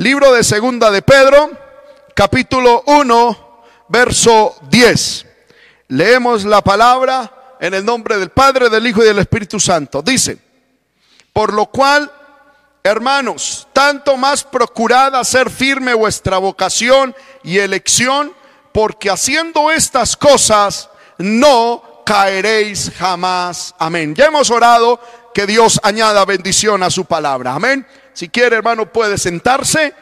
[0.00, 1.50] Libro de Segunda de Pedro,
[2.14, 5.26] capítulo 1, verso 10.
[5.88, 10.00] Leemos la palabra en el nombre del Padre, del Hijo y del Espíritu Santo.
[10.00, 10.38] Dice,
[11.34, 12.10] por lo cual,
[12.82, 17.14] hermanos, tanto más procurad hacer firme vuestra vocación
[17.44, 18.32] y elección,
[18.72, 20.88] porque haciendo estas cosas
[21.18, 23.74] no caeréis jamás.
[23.78, 24.14] Amén.
[24.14, 24.98] Ya hemos orado
[25.34, 27.52] que Dios añada bendición a su palabra.
[27.52, 27.86] Amén.
[28.20, 29.94] Si quiere, hermano, puede sentarse.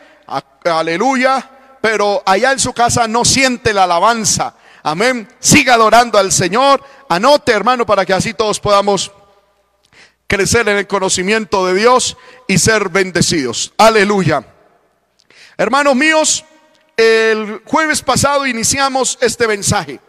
[0.64, 1.76] Aleluya.
[1.80, 4.56] Pero allá en su casa no siente la alabanza.
[4.82, 5.28] Amén.
[5.38, 6.82] Siga adorando al Señor.
[7.08, 9.12] Anote, hermano, para que así todos podamos
[10.26, 12.16] crecer en el conocimiento de Dios
[12.48, 13.72] y ser bendecidos.
[13.78, 14.44] Aleluya.
[15.56, 16.44] Hermanos míos,
[16.96, 20.00] el jueves pasado iniciamos este mensaje.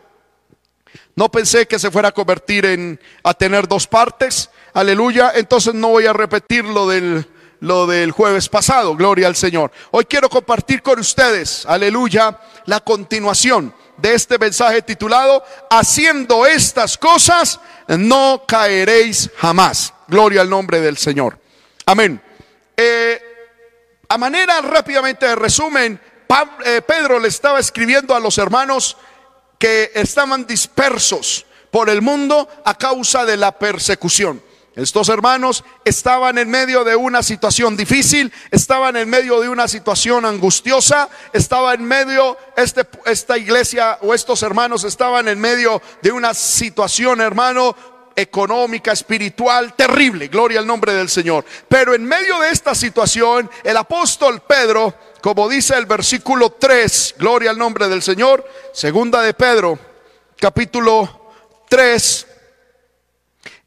[1.15, 4.49] No pensé que se fuera a convertir en a tener dos partes.
[4.73, 5.33] Aleluya.
[5.35, 7.27] Entonces no voy a repetir lo del
[7.61, 9.71] lo del jueves pasado, gloria al Señor.
[9.91, 17.59] Hoy quiero compartir con ustedes, aleluya, la continuación de este mensaje titulado, Haciendo estas cosas,
[17.87, 19.93] no caeréis jamás.
[20.07, 21.37] Gloria al nombre del Señor.
[21.85, 22.21] Amén.
[22.75, 23.21] Eh,
[24.07, 25.99] a manera rápidamente de resumen,
[26.65, 28.97] eh, Pedro le estaba escribiendo a los hermanos
[29.57, 34.41] que estaban dispersos por el mundo a causa de la persecución.
[34.79, 40.25] Estos hermanos estaban en medio de una situación difícil, estaban en medio de una situación
[40.25, 46.33] angustiosa, estaba en medio, este, esta iglesia o estos hermanos estaban en medio de una
[46.33, 47.75] situación, hermano,
[48.15, 51.43] económica, espiritual, terrible, gloria al nombre del Señor.
[51.67, 57.51] Pero en medio de esta situación, el apóstol Pedro, como dice el versículo 3, gloria
[57.51, 59.77] al nombre del Señor, segunda de Pedro,
[60.37, 61.31] capítulo
[61.67, 62.27] 3,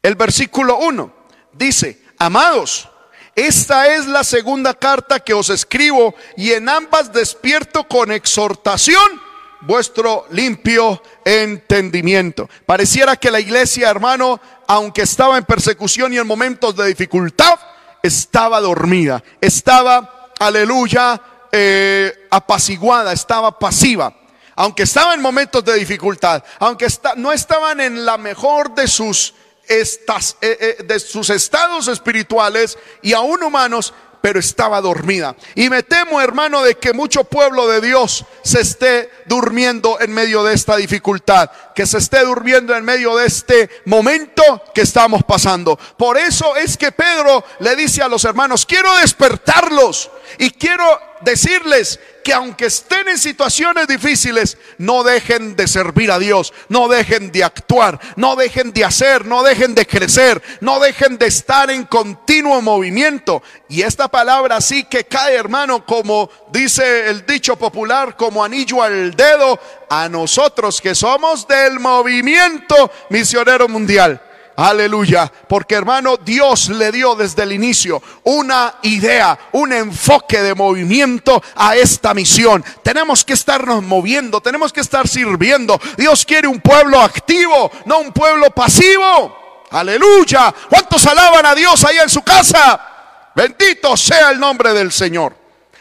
[0.03, 1.13] el versículo 1
[1.53, 2.89] dice, amados,
[3.35, 9.21] esta es la segunda carta que os escribo y en ambas despierto con exhortación
[9.61, 12.49] vuestro limpio entendimiento.
[12.65, 17.57] Pareciera que la iglesia, hermano, aunque estaba en persecución y en momentos de dificultad,
[18.03, 21.21] estaba dormida, estaba, aleluya,
[21.51, 24.13] eh, apaciguada, estaba pasiva.
[24.55, 29.33] Aunque estaba en momentos de dificultad, aunque no estaban en la mejor de sus
[29.67, 33.93] estas, eh, eh, de sus estados espirituales y aún humanos,
[34.23, 35.35] pero estaba dormida.
[35.53, 40.45] Y me temo, hermano, de que mucho pueblo de Dios se esté durmiendo en medio
[40.45, 45.77] de esta dificultad, que se esté durmiendo en medio de este momento que estamos pasando.
[45.97, 50.83] Por eso es que Pedro le dice a los hermanos, quiero despertarlos y quiero
[51.21, 57.31] decirles que aunque estén en situaciones difíciles, no dejen de servir a Dios, no dejen
[57.31, 61.83] de actuar, no dejen de hacer, no dejen de crecer, no dejen de estar en
[61.85, 63.43] continuo movimiento.
[63.67, 69.13] Y esta palabra sí que cae, hermano, como dice el dicho popular, como anillo al
[69.15, 74.21] dedo a nosotros que somos del movimiento misionero mundial.
[74.55, 75.31] Aleluya.
[75.47, 81.75] Porque hermano, Dios le dio desde el inicio una idea, un enfoque de movimiento a
[81.75, 82.63] esta misión.
[82.83, 85.79] Tenemos que estarnos moviendo, tenemos que estar sirviendo.
[85.97, 89.63] Dios quiere un pueblo activo, no un pueblo pasivo.
[89.71, 90.53] Aleluya.
[90.69, 93.31] ¿Cuántos alaban a Dios ahí en su casa?
[93.35, 95.35] Bendito sea el nombre del Señor.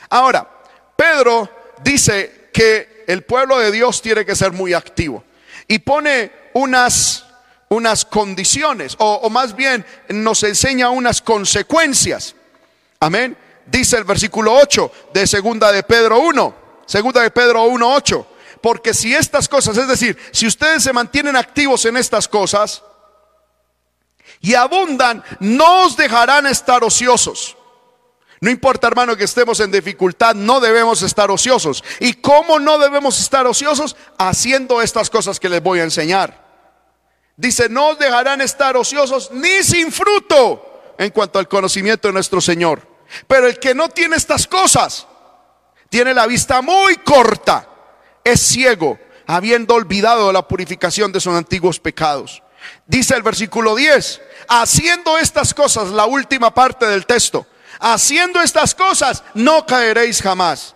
[0.08, 0.48] Ahora,
[0.96, 1.48] Pedro
[1.82, 5.24] dice que el pueblo de Dios tiene que ser muy activo
[5.68, 7.26] y pone unas
[7.72, 12.34] unas condiciones, o, más bien nos enseña unas consecuencias.
[13.00, 13.36] Amén.
[13.66, 16.54] Dice el versículo 8 de segunda de Pedro 1,
[16.86, 18.26] segunda de Pedro 1, 8.
[18.60, 22.82] Porque si estas cosas, es decir, si ustedes se mantienen activos en estas cosas
[24.40, 27.56] y abundan, no os dejarán estar ociosos.
[28.40, 31.82] No importa, hermano, que estemos en dificultad, no debemos estar ociosos.
[32.00, 33.96] ¿Y cómo no debemos estar ociosos?
[34.18, 36.41] Haciendo estas cosas que les voy a enseñar.
[37.36, 42.40] Dice, no os dejarán estar ociosos ni sin fruto en cuanto al conocimiento de nuestro
[42.40, 42.86] Señor.
[43.26, 45.06] Pero el que no tiene estas cosas,
[45.88, 47.68] tiene la vista muy corta,
[48.24, 52.42] es ciego, habiendo olvidado la purificación de sus antiguos pecados.
[52.86, 57.46] Dice el versículo 10, haciendo estas cosas, la última parte del texto,
[57.80, 60.74] haciendo estas cosas, no caeréis jamás.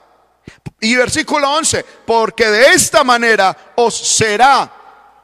[0.80, 4.70] Y versículo 11, porque de esta manera os será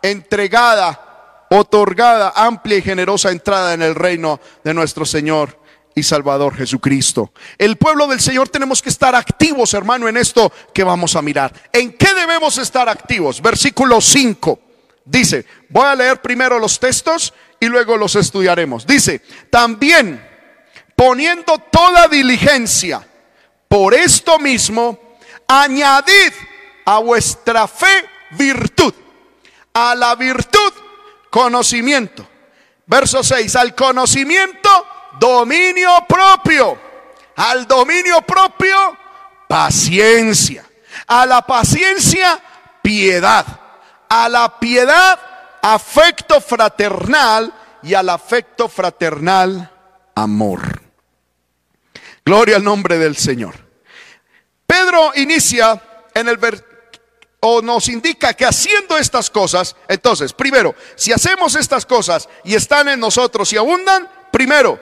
[0.01, 1.12] entregada
[1.59, 5.59] otorgada amplia y generosa entrada en el reino de nuestro Señor
[5.95, 7.33] y Salvador Jesucristo.
[7.59, 11.53] El pueblo del Señor tenemos que estar activos, hermano, en esto que vamos a mirar.
[11.71, 13.43] ¿En qué debemos estar activos?
[13.43, 14.59] Versículo 5.
[15.05, 18.87] Dice, voy a leer primero los textos y luego los estudiaremos.
[18.87, 19.21] Dice,
[19.51, 20.27] también
[20.97, 23.07] poniendo toda diligencia,
[23.69, 24.99] por esto mismo,
[25.47, 26.33] añadid
[26.87, 28.95] a vuestra fe virtud,
[29.75, 30.73] a la virtud
[31.33, 32.29] conocimiento.
[32.85, 34.69] Verso 6, al conocimiento
[35.19, 36.79] dominio propio,
[37.37, 38.77] al dominio propio
[39.49, 40.63] paciencia,
[41.07, 42.39] a la paciencia
[42.83, 43.47] piedad,
[44.11, 45.19] a la piedad
[45.63, 47.51] afecto fraternal
[47.83, 49.71] y al afecto fraternal
[50.15, 50.83] amor.
[52.27, 53.55] Gloria al nombre del Señor.
[54.67, 55.83] Pedro inicia
[56.15, 56.37] en el
[57.45, 62.89] o nos indica que haciendo estas cosas, entonces, primero, si hacemos estas cosas y están
[62.89, 64.79] en nosotros y abundan, primero,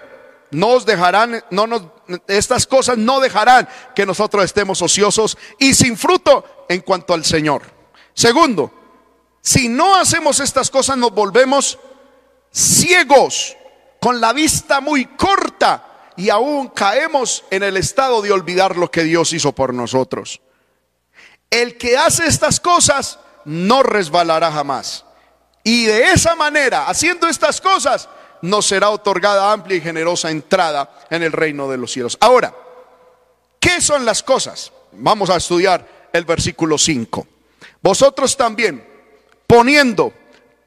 [0.50, 1.84] nos dejarán, no nos,
[2.28, 7.62] estas cosas no dejarán que nosotros estemos ociosos y sin fruto en cuanto al Señor.
[8.12, 8.70] Segundo,
[9.40, 11.78] si no hacemos estas cosas nos volvemos
[12.52, 13.56] ciegos,
[14.00, 19.04] con la vista muy corta y aún caemos en el estado de olvidar lo que
[19.04, 20.42] Dios hizo por nosotros.
[21.50, 25.04] El que hace estas cosas no resbalará jamás.
[25.64, 28.08] Y de esa manera, haciendo estas cosas,
[28.42, 32.16] nos será otorgada amplia y generosa entrada en el reino de los cielos.
[32.20, 32.54] Ahora,
[33.58, 34.72] ¿qué son las cosas?
[34.92, 37.26] Vamos a estudiar el versículo 5.
[37.82, 38.86] Vosotros también,
[39.46, 40.12] poniendo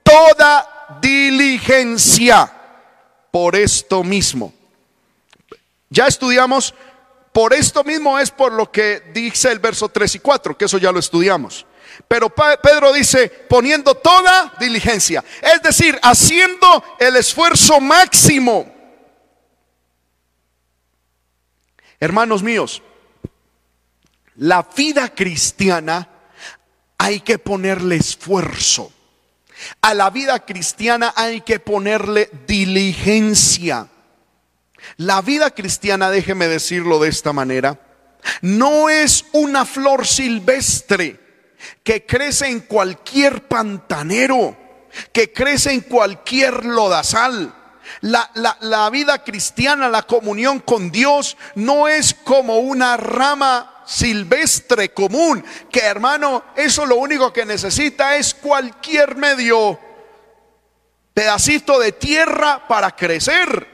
[0.03, 2.51] toda diligencia
[3.31, 4.53] por esto mismo.
[5.89, 6.73] Ya estudiamos
[7.33, 10.77] por esto mismo es por lo que dice el verso 3 y 4, que eso
[10.77, 11.65] ya lo estudiamos.
[12.07, 18.71] Pero Pedro dice, poniendo toda diligencia, es decir, haciendo el esfuerzo máximo.
[21.99, 22.83] Hermanos míos,
[24.35, 26.09] la vida cristiana
[26.97, 28.91] hay que ponerle esfuerzo.
[29.81, 33.87] A la vida cristiana hay que ponerle diligencia.
[34.97, 37.79] La vida cristiana, déjeme decirlo de esta manera,
[38.41, 41.19] no es una flor silvestre
[41.83, 44.57] que crece en cualquier pantanero,
[45.11, 47.55] que crece en cualquier lodazal.
[48.01, 48.29] La,
[48.61, 55.81] la, vida cristiana, la comunión con Dios, no es como una rama silvestre común, que
[55.81, 59.79] hermano, eso lo único que necesita es cualquier medio
[61.13, 63.72] pedacito de tierra para crecer.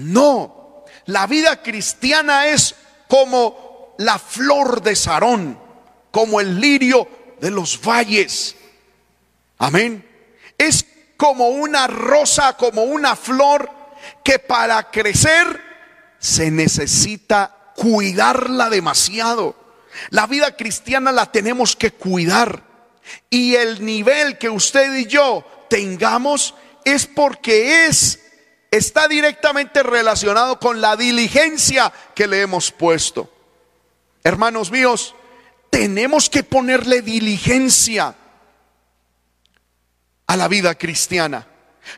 [0.00, 2.74] No, la vida cristiana es
[3.08, 5.58] como la flor de Sarón,
[6.10, 7.06] como el lirio
[7.40, 8.56] de los valles.
[9.58, 10.06] Amén.
[10.56, 10.86] Es
[11.16, 13.70] como una rosa, como una flor
[14.24, 15.60] que para crecer
[16.18, 19.54] se necesita cuidarla demasiado.
[20.08, 22.62] La vida cristiana la tenemos que cuidar.
[23.28, 26.54] Y el nivel que usted y yo tengamos
[26.84, 28.20] es porque es
[28.70, 33.30] está directamente relacionado con la diligencia que le hemos puesto.
[34.22, 35.14] Hermanos míos,
[35.70, 38.14] tenemos que ponerle diligencia
[40.26, 41.46] a la vida cristiana.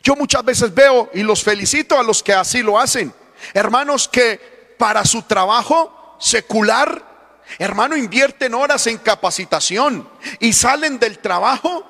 [0.01, 3.13] Yo muchas veces veo y los felicito a los que así lo hacen.
[3.53, 10.09] Hermanos que para su trabajo secular, hermano, invierten horas en capacitación
[10.39, 11.85] y salen del trabajo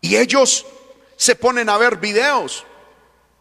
[0.00, 0.66] y ellos
[1.16, 2.64] se ponen a ver videos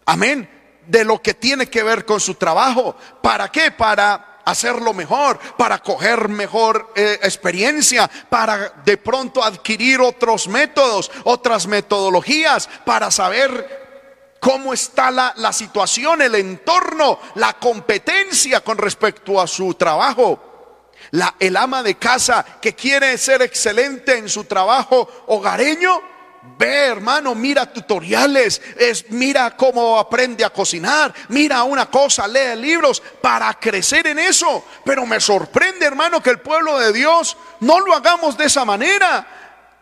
[0.05, 0.49] Amén.
[0.87, 2.95] De lo que tiene que ver con su trabajo.
[3.21, 3.71] ¿Para qué?
[3.71, 11.67] Para hacerlo mejor, para coger mejor eh, experiencia, para de pronto adquirir otros métodos, otras
[11.67, 13.83] metodologías, para saber
[14.43, 20.49] cómo está la, situación, el entorno, la competencia con respecto a su trabajo.
[21.39, 26.01] El ama de casa que quiere ser excelente en su trabajo hogareño,
[26.57, 33.01] Ve, hermano, mira tutoriales, es, mira cómo aprende a cocinar, mira una cosa, lee libros
[33.21, 34.63] para crecer en eso.
[34.85, 39.25] Pero me sorprende, hermano, que el pueblo de Dios no lo hagamos de esa manera.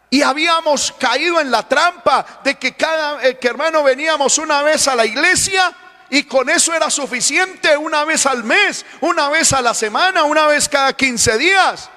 [0.10, 4.88] Y habíamos caído en la trampa de que cada eh, que hermano veníamos una vez
[4.88, 5.74] a la iglesia
[6.10, 10.48] y con eso era suficiente una vez al mes, una vez a la semana, una
[10.48, 11.90] vez cada 15 días.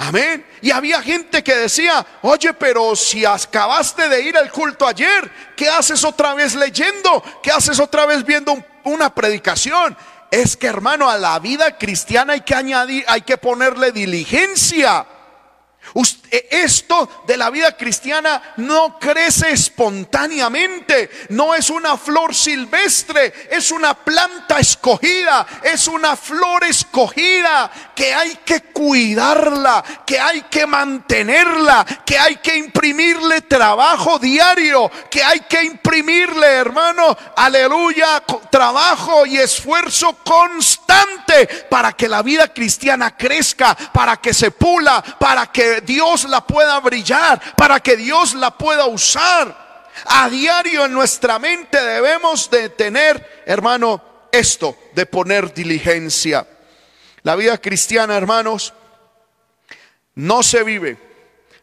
[0.00, 0.46] Amén.
[0.62, 5.68] Y había gente que decía, oye, pero si acabaste de ir al culto ayer, ¿qué
[5.68, 7.22] haces otra vez leyendo?
[7.42, 9.96] ¿Qué haces otra vez viendo una predicación?
[10.30, 15.04] Es que hermano, a la vida cristiana hay que añadir, hay que ponerle diligencia.
[15.94, 23.70] e, esto de la vida cristiana no crece espontáneamente, no es una flor silvestre, es
[23.70, 31.84] una planta escogida, es una flor escogida que hay que cuidarla, que hay que mantenerla,
[32.04, 40.16] que hay que imprimirle trabajo diario, que hay que imprimirle, hermano, aleluya, trabajo y esfuerzo
[40.24, 46.40] constante para que la vida cristiana crezca, para que se pula, para que Dios la
[46.40, 49.68] pueda brillar, para que Dios la pueda usar.
[50.04, 56.46] A diario en nuestra mente debemos de tener, hermano, esto de poner diligencia.
[57.22, 58.72] La vida cristiana, hermanos,
[60.14, 60.98] no se vive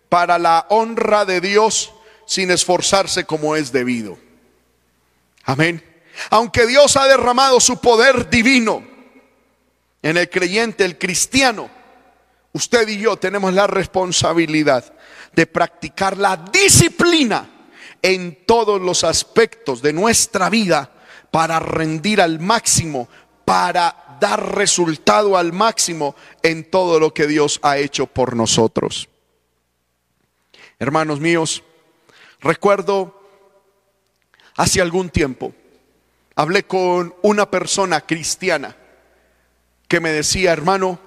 [0.09, 1.91] para la honra de Dios
[2.25, 4.17] sin esforzarse como es debido.
[5.43, 5.83] Amén.
[6.29, 8.83] Aunque Dios ha derramado su poder divino
[10.01, 11.69] en el creyente, el cristiano,
[12.55, 14.93] usted y yo tenemos la responsabilidad
[15.33, 17.49] de practicar la disciplina
[18.01, 20.89] en todos los aspectos de nuestra vida
[21.31, 23.09] para rendir al máximo,
[23.43, 29.09] para dar resultado al máximo en todo lo que Dios ha hecho por nosotros.
[30.79, 31.61] Hermanos míos,
[32.39, 33.21] recuerdo
[34.55, 35.53] hace algún tiempo,
[36.37, 38.77] hablé con una persona cristiana
[39.89, 41.04] que me decía, hermano,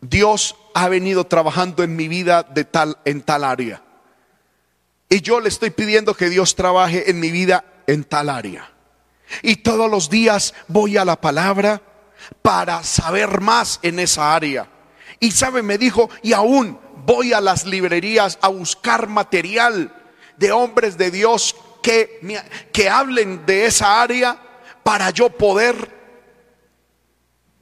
[0.00, 3.82] Dios ha venido trabajando en mi vida de tal en tal área.
[5.08, 8.70] Y yo le estoy pidiendo que Dios trabaje en mi vida en tal área.
[9.42, 11.82] Y todos los días voy a la palabra
[12.42, 14.68] para saber más en esa área.
[15.20, 19.94] Y sabe, me dijo, y aún voy a las librerías a buscar material
[20.36, 22.20] de hombres de Dios que,
[22.72, 24.38] que hablen de esa área
[24.82, 25.96] para yo poder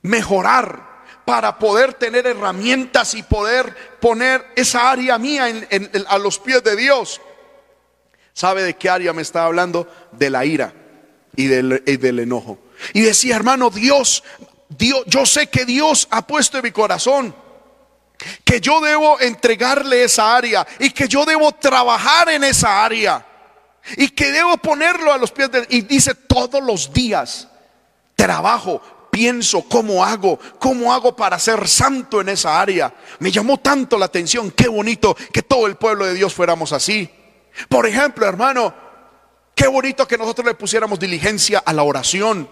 [0.03, 0.86] mejorar
[1.27, 5.47] para poder tener herramientas y poder poner esa área mía
[6.09, 7.21] a los pies de Dios.
[8.33, 9.89] ¿Sabe de qué área me estaba hablando?
[10.13, 10.73] De la ira
[11.35, 12.61] y del, y del enojo.
[12.93, 14.23] Y decía, hermano, Dios,
[14.69, 17.35] Dios, yo sé que Dios ha puesto en mi corazón
[18.45, 23.27] que yo debo entregarle esa área y que yo debo trabajar en esa área
[23.97, 27.49] y que debo ponerlo a los pies de y dice todos los días
[28.15, 28.81] trabajo
[29.17, 32.93] pienso, cómo hago, cómo hago para ser santo en esa área.
[33.19, 37.09] Me llamó tanto la atención, qué bonito que todo el pueblo de Dios fuéramos así.
[37.71, 38.75] Por ejemplo, hermano,
[39.55, 42.47] qué bonito que nosotros le pusiéramos diligencia a la oración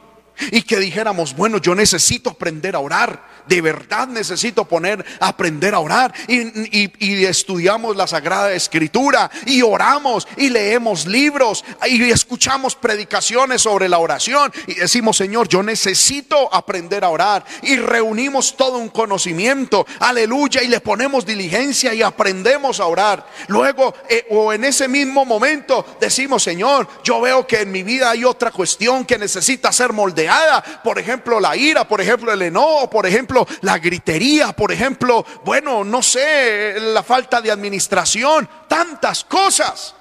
[0.52, 5.80] y que dijéramos, bueno, yo necesito aprender a orar de verdad necesito poner, aprender a
[5.80, 6.12] orar.
[6.28, 13.98] Y, estudiamos la Sagrada Escritura y oramos y leemos libros y escuchamos predicaciones sobre la
[13.98, 17.44] oración y decimos, Señor, yo necesito aprender a orar.
[17.62, 23.26] Y reunimos todo un conocimiento, aleluya, y le ponemos diligencia y aprendemos a orar.
[23.48, 28.10] Luego, eh, o en ese mismo momento, decimos, Señor, yo veo que en mi vida
[28.10, 30.62] hay otra cuestión que necesita ser moldeada.
[30.82, 35.84] Por ejemplo, la ira, por ejemplo, el enojo, por ejemplo, la gritería, por ejemplo, bueno,
[35.84, 39.94] no sé, la falta de administración, tantas cosas.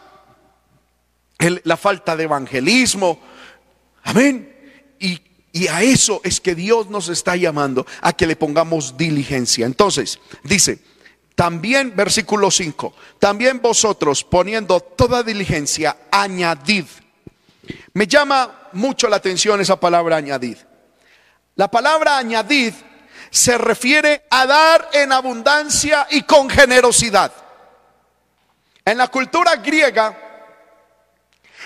[1.63, 3.19] la falta de evangelismo.
[4.03, 4.95] Amén.
[4.99, 5.21] Y,
[5.51, 9.65] y a eso es que Dios nos está llamando, a que le pongamos diligencia.
[9.65, 10.79] Entonces, dice,
[11.35, 16.85] también, versículo 5, también vosotros poniendo toda diligencia, añadid.
[17.93, 20.57] Me llama mucho la atención esa palabra añadid.
[21.55, 22.73] La palabra añadid
[23.33, 27.31] se refiere a dar en abundancia y con generosidad.
[28.85, 30.15] En la cultura griega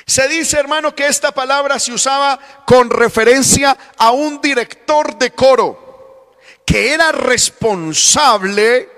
[0.05, 6.37] se dice, hermano, que esta palabra se usaba con referencia a un director de coro
[6.65, 8.89] que era responsable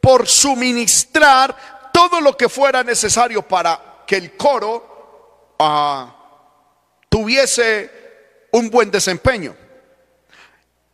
[0.00, 6.16] por suministrar todo lo que fuera necesario para que el coro ah,
[7.10, 9.54] tuviese un buen desempeño.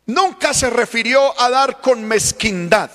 [0.07, 2.91] Nunca se refirió a dar con mezquindad,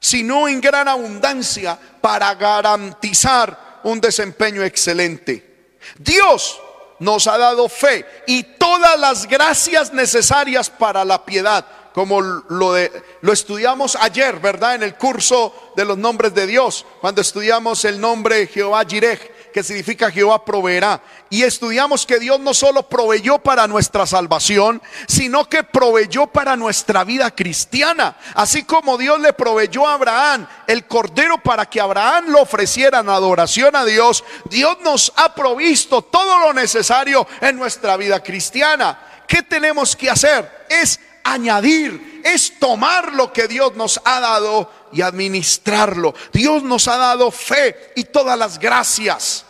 [0.00, 5.76] sino en gran abundancia para garantizar un desempeño excelente.
[5.98, 6.60] Dios
[6.98, 12.90] nos ha dado fe y todas las gracias necesarias para la piedad, como lo, de,
[13.20, 14.76] lo estudiamos ayer, ¿verdad?
[14.76, 19.62] En el curso de los nombres de Dios, cuando estudiamos el nombre Jehová Jireh que
[19.62, 21.02] significa Jehová proveerá.
[21.30, 27.04] Y estudiamos que Dios no solo proveyó para nuestra salvación, sino que proveyó para nuestra
[27.04, 28.16] vida cristiana.
[28.34, 33.08] Así como Dios le proveyó a Abraham el cordero para que Abraham lo ofreciera en
[33.08, 38.98] adoración a Dios, Dios nos ha provisto todo lo necesario en nuestra vida cristiana.
[39.26, 40.66] ¿Qué tenemos que hacer?
[40.68, 46.14] Es añadir es tomar lo que Dios nos ha dado y administrarlo.
[46.32, 49.44] Dios nos ha dado fe y todas las gracias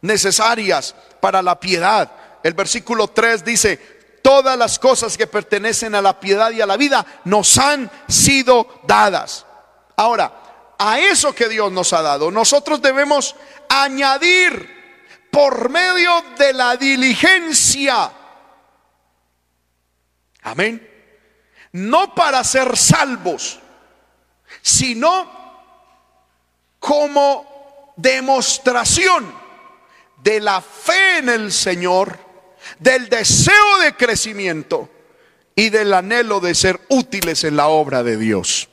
[0.00, 2.10] necesarias para la piedad.
[2.42, 3.76] El versículo 3 dice,
[4.22, 8.80] todas las cosas que pertenecen a la piedad y a la vida nos han sido
[8.86, 9.46] dadas.
[9.96, 13.34] Ahora, a eso que Dios nos ha dado, nosotros debemos
[13.68, 14.74] añadir
[15.30, 18.10] por medio de la diligencia.
[20.42, 20.95] Amén.
[21.76, 23.58] No para ser salvos,
[24.62, 25.30] sino
[26.78, 29.30] como demostración
[30.22, 32.18] de la fe en el Señor,
[32.78, 34.88] del deseo de crecimiento
[35.54, 38.68] y del anhelo de ser útiles en la obra de Dios.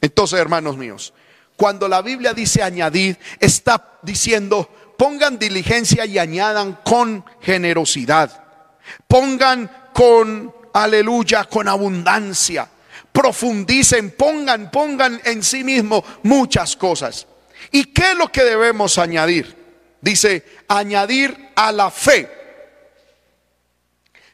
[0.00, 1.12] Entonces, hermanos míos,
[1.56, 8.44] cuando la Biblia dice añadir, está diciendo pongan diligencia y añadan con generosidad.
[9.06, 12.68] Pongan con, aleluya, con abundancia.
[13.10, 17.26] Profundicen, pongan, pongan en sí mismo muchas cosas.
[17.72, 19.56] ¿Y qué es lo que debemos añadir?
[20.00, 22.30] Dice, añadir a la fe.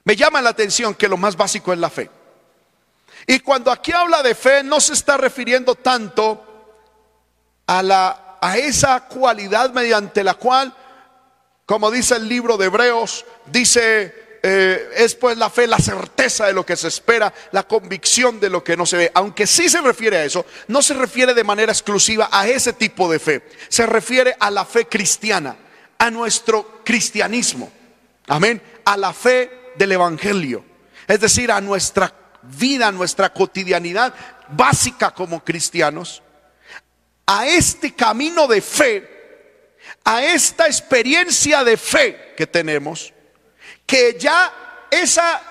[0.05, 2.11] Me llama la atención que lo más básico es la fe.
[3.27, 6.45] Y cuando aquí habla de fe, no se está refiriendo tanto
[7.69, 10.75] a, la, a esa cualidad mediante la cual,
[11.67, 16.53] como dice el libro de Hebreos, dice, eh, es pues la fe, la certeza de
[16.53, 19.13] lo que se espera, la convicción de lo que no se ve.
[19.15, 23.11] Aunque sí se refiere a eso, no se refiere de manera exclusiva a ese tipo
[23.11, 23.43] de fe.
[23.69, 25.57] Se refiere a la fe cristiana,
[25.99, 27.71] a nuestro cristianismo.
[28.27, 28.61] Amén.
[28.85, 30.65] A la fe del Evangelio.
[31.07, 34.13] Es decir, a nuestra vida, a nuestra cotidianidad
[34.49, 36.23] básica como cristianos
[37.27, 39.09] a este camino de fe,
[40.05, 43.13] a esta experiencia de fe que tenemos,
[43.87, 44.53] que ya
[44.91, 45.43] esa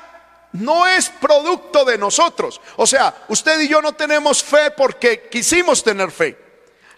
[0.54, 2.60] no es producto de nosotros.
[2.78, 6.38] O sea, usted y yo no tenemos fe porque quisimos tener fe.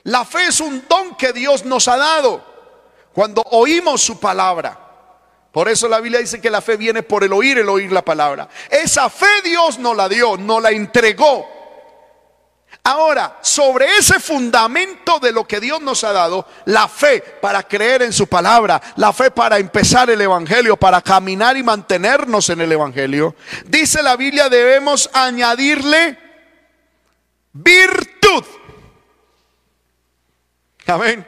[0.04, 2.44] La fe es un don que Dios nos ha dado
[3.14, 4.80] cuando oímos su palabra.
[5.52, 8.04] Por eso la Biblia dice que la fe viene por el oír, el oír la
[8.04, 8.50] palabra.
[8.70, 11.63] Esa fe Dios nos la dio, nos la entregó.
[12.86, 18.02] Ahora, sobre ese fundamento de lo que Dios nos ha dado, la fe para creer
[18.02, 22.74] en su palabra, la fe para empezar el Evangelio, para caminar y mantenernos en el
[22.74, 23.36] Evangelio,
[23.68, 26.20] dice la Biblia debemos añadirle
[27.54, 28.44] virtud.
[30.86, 31.26] Amén.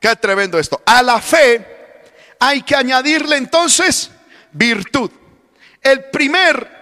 [0.00, 0.80] Qué tremendo esto.
[0.86, 1.66] A la fe
[2.38, 4.10] hay que añadirle entonces
[4.52, 5.10] virtud.
[5.82, 6.77] El primer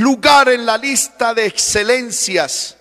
[0.00, 2.76] lugar en la lista de excelencias.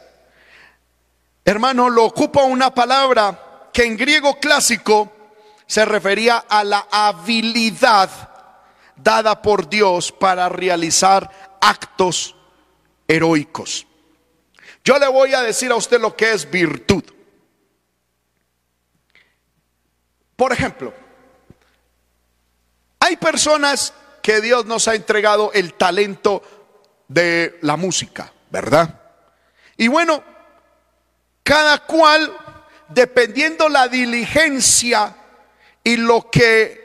[1.43, 5.11] Hermano, lo ocupa una palabra que en griego clásico
[5.67, 8.09] se refería a la habilidad
[8.95, 12.35] dada por Dios para realizar actos
[13.07, 13.85] heroicos.
[14.83, 17.03] Yo le voy a decir a usted lo que es virtud.
[20.35, 20.93] Por ejemplo,
[22.99, 26.41] hay personas que Dios nos ha entregado el talento
[27.07, 29.01] de la música, ¿verdad?
[29.77, 30.23] Y bueno,
[31.43, 32.35] cada cual,
[32.89, 35.15] dependiendo la diligencia
[35.83, 36.83] y lo que,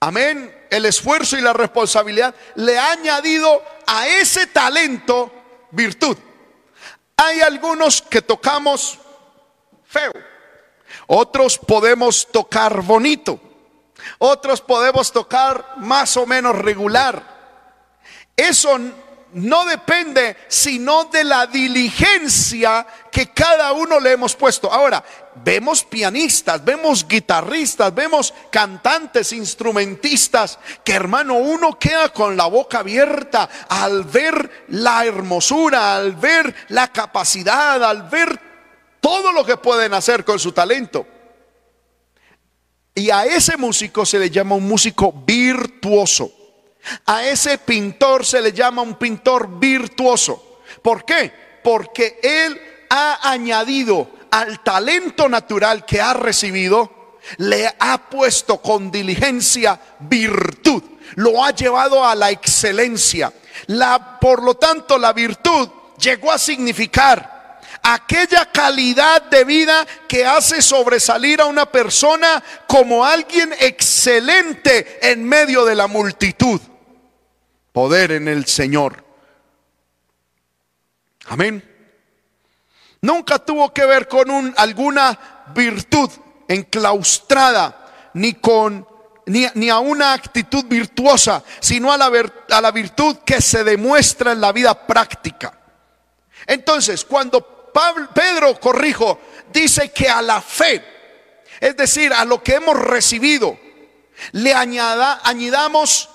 [0.00, 5.32] amén, el esfuerzo y la responsabilidad, le ha añadido a ese talento
[5.70, 6.16] virtud.
[7.16, 8.98] Hay algunos que tocamos
[9.84, 10.12] feo,
[11.06, 13.38] otros podemos tocar bonito,
[14.18, 17.39] otros podemos tocar más o menos regular.
[18.36, 18.78] Eso
[19.32, 24.72] no depende sino de la diligencia que cada uno le hemos puesto.
[24.72, 25.04] Ahora,
[25.36, 33.48] vemos pianistas, vemos guitarristas, vemos cantantes, instrumentistas, que hermano, uno queda con la boca abierta
[33.68, 38.40] al ver la hermosura, al ver la capacidad, al ver
[39.00, 41.06] todo lo que pueden hacer con su talento.
[42.94, 46.39] Y a ese músico se le llama un músico virtuoso.
[47.06, 50.60] A ese pintor se le llama un pintor virtuoso.
[50.82, 51.32] ¿Por qué?
[51.62, 59.78] Porque él ha añadido al talento natural que ha recibido, le ha puesto con diligencia
[60.00, 60.82] virtud,
[61.16, 63.32] lo ha llevado a la excelencia.
[63.66, 70.62] La, por lo tanto, la virtud llegó a significar aquella calidad de vida que hace
[70.62, 76.60] sobresalir a una persona como alguien excelente en medio de la multitud
[77.72, 79.04] poder en el Señor.
[81.26, 81.64] Amén.
[83.02, 85.18] Nunca tuvo que ver con un, alguna
[85.54, 86.10] virtud
[86.48, 88.86] enclaustrada, ni con
[89.26, 92.10] ni, a una actitud virtuosa, sino a la,
[92.50, 95.56] a la virtud que se demuestra en la vida práctica.
[96.46, 97.70] Entonces, cuando
[98.12, 99.20] Pedro, corrijo,
[99.52, 100.84] dice que a la fe,
[101.60, 103.56] es decir, a lo que hemos recibido,
[104.32, 106.08] le añada, añadamos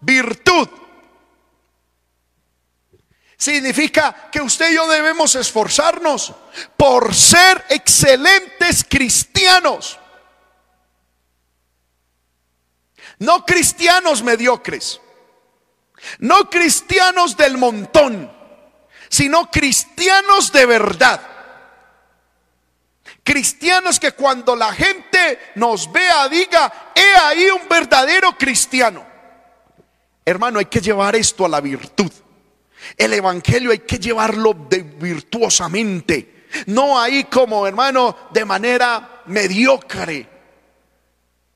[0.00, 0.68] virtud.
[3.42, 6.32] Significa que usted y yo debemos esforzarnos
[6.76, 9.98] por ser excelentes cristianos.
[13.18, 15.00] No cristianos mediocres.
[16.20, 18.32] No cristianos del montón,
[19.08, 21.20] sino cristianos de verdad.
[23.24, 29.04] Cristianos que cuando la gente nos vea diga, he ahí un verdadero cristiano.
[30.24, 32.12] Hermano, hay que llevar esto a la virtud.
[32.96, 36.46] El Evangelio hay que llevarlo de virtuosamente.
[36.66, 40.28] No ahí como, hermano, de manera mediocre.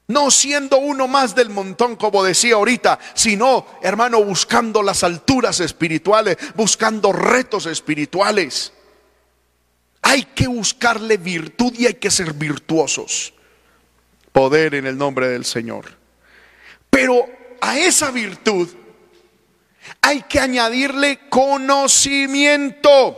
[0.09, 6.37] No siendo uno más del montón, como decía ahorita, sino, hermano, buscando las alturas espirituales,
[6.55, 8.73] buscando retos espirituales.
[10.03, 13.35] Hay que buscarle virtud y hay que ser virtuosos.
[14.31, 15.87] Poder en el nombre del Señor.
[16.89, 17.27] Pero
[17.61, 18.69] a esa virtud
[20.01, 23.16] hay que añadirle conocimiento.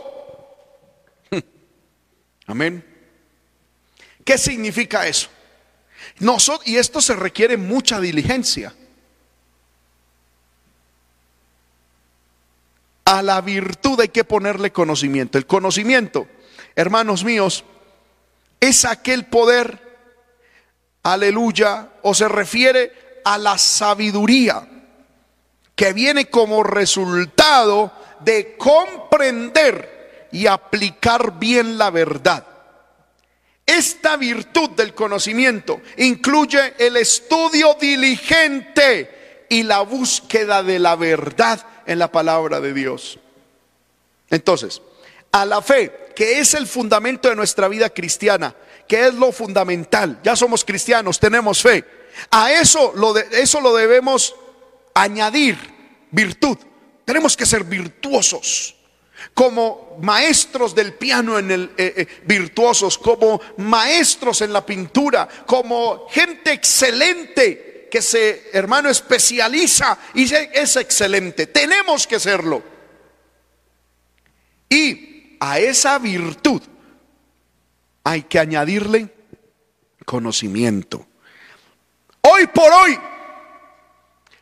[2.47, 2.85] Amén.
[4.25, 5.29] ¿Qué significa eso?
[6.65, 8.75] y esto se requiere mucha diligencia.
[13.05, 15.39] A la virtud hay que ponerle conocimiento.
[15.39, 16.27] El conocimiento,
[16.75, 17.65] hermanos míos,
[18.61, 19.81] es aquel poder,
[21.05, 24.78] aleluya, o se refiere a la sabiduría
[25.79, 32.45] que viene como resultado de comprender y aplicar bien la verdad.
[33.65, 42.01] Esta virtud del conocimiento incluye el estudio diligente y la búsqueda de la verdad en
[42.01, 43.21] la palabra de Dios.
[44.31, 44.83] Entonces,
[45.31, 48.53] a la fe, que es el fundamento de nuestra vida cristiana,
[48.89, 51.85] que es lo fundamental, ya somos cristianos, tenemos fe.
[52.33, 54.35] A eso lo, de, eso lo debemos
[54.95, 55.57] añadir
[56.11, 56.59] virtud.
[57.05, 58.75] Tenemos que ser virtuosos
[59.35, 66.07] como maestros del piano en el eh, eh, virtuosos, como maestros en la pintura, como
[66.09, 71.47] gente excelente que se, hermano, especializa y es excelente.
[71.47, 72.63] Tenemos que serlo.
[74.69, 76.63] Y a esa virtud
[78.05, 79.09] hay que añadirle
[80.05, 81.07] conocimiento.
[82.23, 82.99] Hoy por hoy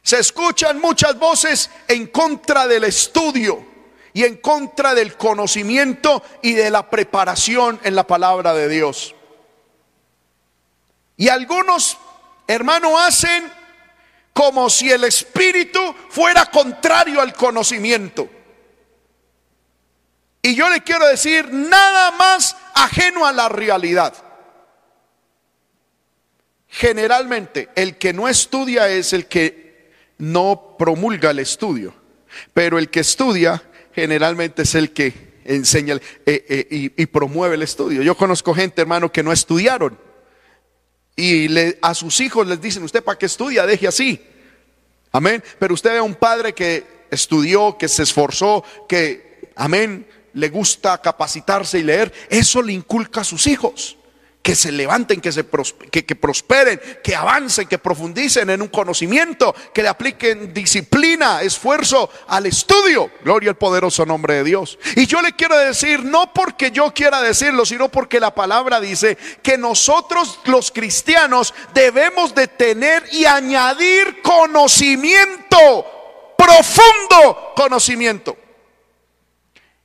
[0.06, 3.66] se escuchan muchas voces en contra del estudio
[4.12, 9.16] y en contra del conocimiento y de la preparación en la palabra de Dios.
[11.16, 11.98] Y algunos,
[12.46, 13.50] hermanos, hacen
[14.32, 18.30] como si el espíritu fuera contrario al conocimiento.
[20.40, 24.14] Y yo le quiero decir nada más ajeno a la realidad.
[26.68, 29.65] Generalmente el que no estudia es el que
[30.18, 31.94] no promulga el estudio,
[32.54, 33.62] pero el que estudia
[33.94, 38.02] generalmente es el que enseña eh, eh, y, promueve el estudio.
[38.02, 39.98] Yo conozco gente, hermano, que no estudiaron
[41.16, 41.48] y
[41.80, 44.20] a sus hijos les dicen, usted para qué estudia, deje así.
[45.12, 45.42] Amén.
[45.58, 51.00] Pero usted ve a un padre que estudió, que se esforzó, que, amén, le gusta
[51.00, 53.96] capacitarse y leer, eso le inculca a sus hijos
[54.46, 55.44] que se levanten, que, se
[55.90, 62.46] que, prosperen, que avancen, que profundicen en un conocimiento, que le apliquen disciplina, esfuerzo al
[62.46, 63.10] estudio.
[63.24, 64.78] Gloria al poderoso nombre de Dios.
[64.94, 69.18] Y yo le quiero decir, no porque yo quiera decirlo, sino porque la palabra dice
[69.42, 78.36] que nosotros los cristianos debemos de tener y añadir conocimiento, profundo conocimiento.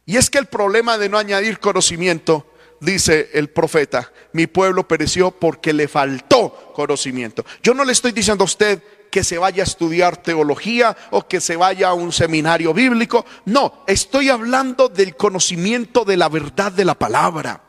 [0.05, 2.45] Y es que el problema de no añadir conocimiento
[2.81, 7.45] dice el profeta, mi pueblo pereció porque le faltó conocimiento.
[7.63, 11.39] Yo no le estoy diciendo a usted que se vaya a estudiar teología o que
[11.39, 13.25] se vaya a un seminario bíblico.
[13.45, 17.61] No, estoy hablando del conocimiento de la verdad de la palabra.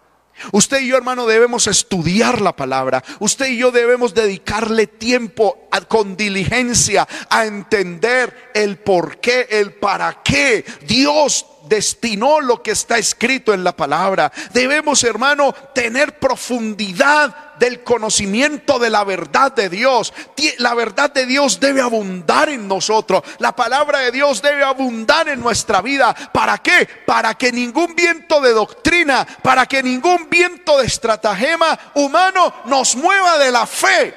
[0.51, 3.05] Usted y yo, hermano, debemos estudiar la palabra.
[3.21, 10.23] Usted y yo debemos dedicarle tiempo con diligencia a entender el por qué, el para
[10.23, 14.33] qué Dios destinó lo que está escrito en la palabra.
[14.53, 20.13] Debemos, hermano, tener profundidad del conocimiento de la verdad de Dios.
[20.59, 23.23] La verdad de Dios debe abundar en nosotros.
[23.39, 26.15] La palabra de Dios debe abundar en nuestra vida.
[26.33, 26.89] ¿Para qué?
[27.07, 33.39] Para que ningún viento de doctrina, para que ningún viento de estratagema humano nos mueva
[33.39, 34.15] de la fe.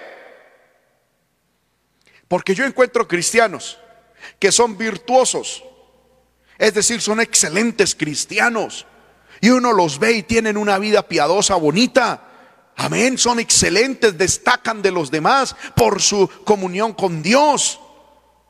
[2.27, 3.77] Porque yo encuentro cristianos
[4.39, 5.63] que son virtuosos,
[6.57, 8.85] es decir, son excelentes cristianos.
[9.41, 12.21] Y uno los ve y tienen una vida piadosa, bonita.
[12.77, 17.79] Amén, son excelentes, destacan de los demás por su comunión con Dios,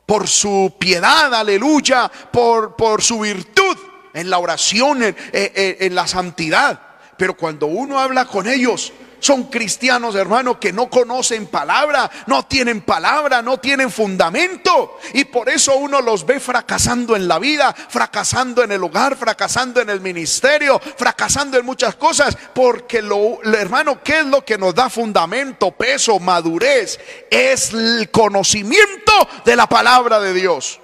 [0.04, 3.76] por su piedad, aleluya, por, por su virtud
[4.14, 6.80] en la oración, en, en la santidad.
[7.16, 12.82] Pero cuando uno habla con ellos, son cristianos, hermano, que no conocen palabra, no tienen
[12.82, 14.98] palabra, no tienen fundamento.
[15.14, 19.80] Y por eso uno los ve fracasando en la vida, fracasando en el hogar, fracasando
[19.80, 22.36] en el ministerio, fracasando en muchas cosas.
[22.54, 26.98] Porque lo, hermano, ¿qué es lo que nos da fundamento, peso, madurez?
[27.30, 29.12] Es el conocimiento
[29.44, 30.80] de la palabra de Dios.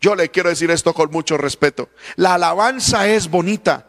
[0.00, 1.90] Yo le quiero decir esto con mucho respeto.
[2.16, 3.86] La alabanza es bonita.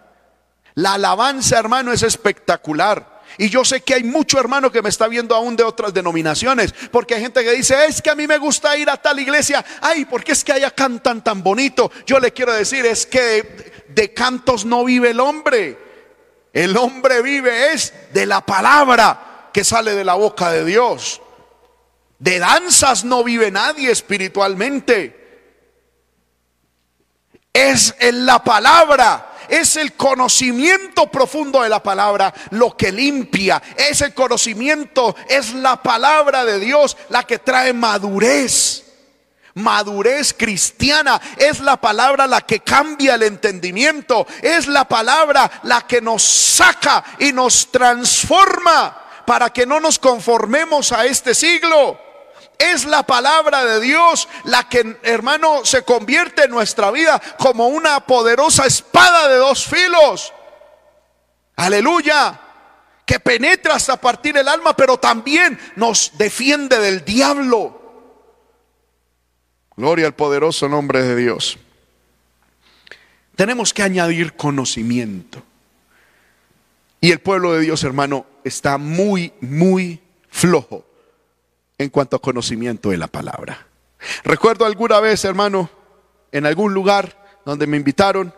[0.76, 3.13] La alabanza, hermano, es espectacular.
[3.38, 6.74] Y yo sé que hay mucho hermano que me está viendo aún de otras denominaciones,
[6.92, 9.64] porque hay gente que dice, es que a mí me gusta ir a tal iglesia,
[9.82, 11.92] ay, porque es que allá cantan tan bonito.
[12.06, 15.78] Yo le quiero decir, es que de, cantos no vive el hombre,
[16.54, 21.22] el hombre vive es de la palabra que sale de la boca de Dios.
[22.20, 25.20] De danzas no vive nadie espiritualmente.
[27.52, 33.62] Es en la palabra es el conocimiento profundo de la palabra lo que limpia.
[33.76, 38.84] Ese conocimiento es la palabra de Dios la que trae madurez.
[39.56, 44.26] Madurez cristiana es la palabra la que cambia el entendimiento.
[44.42, 50.92] Es la palabra la que nos saca y nos transforma para que no nos conformemos
[50.92, 52.13] a este siglo.
[52.58, 58.00] Es la palabra de Dios la que, hermano, se convierte en nuestra vida como una
[58.02, 60.34] poderosa espada de dos filos.
[61.56, 62.40] Aleluya.
[63.06, 67.82] Que penetra hasta partir el alma, pero también nos defiende del diablo.
[69.76, 71.58] Gloria al poderoso nombre de Dios.
[73.36, 75.44] Tenemos que añadir conocimiento.
[77.02, 80.86] Y el pueblo de Dios, hermano, está muy, muy flojo
[81.84, 83.68] en cuanto a conocimiento de la palabra.
[84.24, 85.70] Recuerdo alguna vez, hermano,
[86.32, 88.34] en algún lugar donde me invitaron,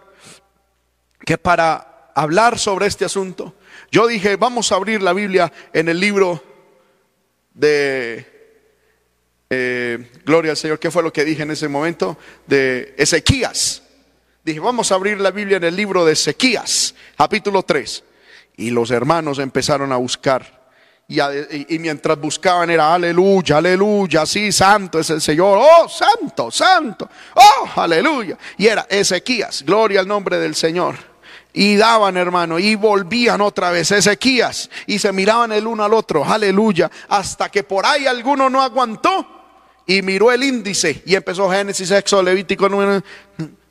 [1.25, 3.55] que para hablar sobre este asunto,
[3.91, 6.43] yo dije, vamos a abrir la Biblia en el libro
[7.53, 8.35] de,
[9.49, 12.17] eh, Gloria al Señor, ¿qué fue lo que dije en ese momento?
[12.47, 13.83] De Ezequías.
[14.43, 18.03] Dije, vamos a abrir la Biblia en el libro de Ezequías, capítulo 3.
[18.57, 20.64] Y los hermanos empezaron a buscar
[21.07, 27.79] y, mientras buscaban era aleluya, aleluya, sí, santo es el Señor, oh, santo, santo, oh,
[27.79, 28.37] aleluya.
[28.57, 30.95] Y era Ezequías, gloria al nombre del Señor.
[31.53, 36.25] Y daban, hermano, y volvían otra vez Ezequías y se miraban el uno al otro,
[36.25, 39.27] aleluya, hasta que por ahí alguno no aguantó
[39.85, 42.67] y miró el índice y empezó Génesis, Éxodo, Levítico,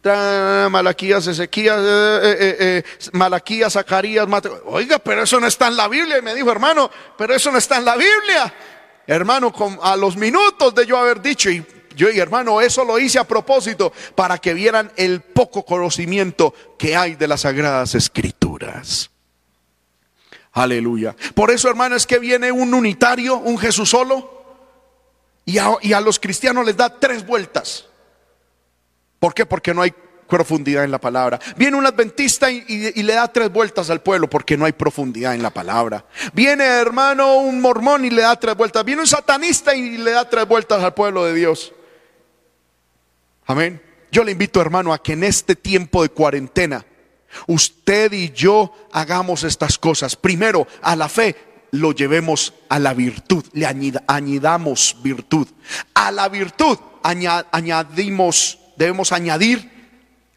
[0.04, 4.26] Malaquías, Ezequías, eh, eh, eh, Malaquías, Zacarías,
[4.66, 6.18] Oiga, pero eso no está en la Biblia.
[6.18, 8.52] Y me dijo, hermano, pero eso no está en la Biblia.
[9.06, 11.64] Hermano, a los minutos de yo haber dicho, y
[11.96, 16.96] yo y hermano, eso lo hice a propósito para que vieran el poco conocimiento que
[16.96, 19.10] hay de las sagradas escrituras.
[20.52, 21.16] Aleluya.
[21.34, 24.30] Por eso, hermano, es que viene un unitario, un Jesús solo,
[25.44, 27.86] y a los cristianos les da tres vueltas.
[29.24, 29.46] ¿Por qué?
[29.46, 29.94] Porque no hay
[30.28, 31.40] profundidad en la palabra.
[31.56, 35.42] Viene un adventista y, le da tres vueltas al pueblo porque no hay profundidad en
[35.42, 36.04] la palabra.
[36.34, 38.84] Viene hermano un mormón y le da tres vueltas.
[38.84, 41.72] Viene un satanista y le da tres vueltas al pueblo de Dios.
[43.46, 43.80] Amén.
[44.12, 46.84] Yo le invito hermano a que en este tiempo de cuarentena
[47.46, 50.16] usted y yo hagamos estas cosas.
[50.16, 51.34] Primero, a la fe
[51.70, 53.64] lo llevemos a la virtud, le
[54.06, 55.48] añadamos virtud.
[55.94, 59.74] A la virtud añadimos debemos añadir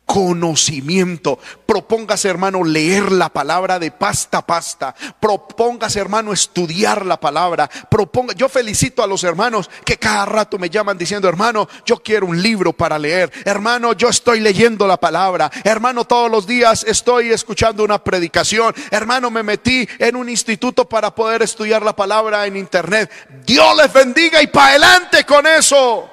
[0.08, 1.38] conocimiento.
[1.66, 4.96] Propóngase, hermano, leer la palabra de pasta a pasta.
[5.20, 7.70] Propóngase, hermano, estudiar la palabra.
[7.90, 12.26] Proponga, yo felicito a los hermanos que cada rato me llaman diciendo, hermano, yo quiero
[12.26, 13.32] un libro para leer.
[13.44, 15.52] Hermano, yo estoy leyendo la palabra.
[15.66, 18.74] Hermano, todos los días estoy escuchando una predicación.
[18.90, 23.12] Hermano, me metí en un instituto para poder estudiar la palabra en internet.
[23.46, 26.12] Dios les bendiga y para adelante con eso.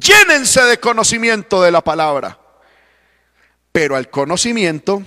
[0.00, 2.38] Llénense de conocimiento de la palabra.
[3.72, 5.02] Pero al conocimiento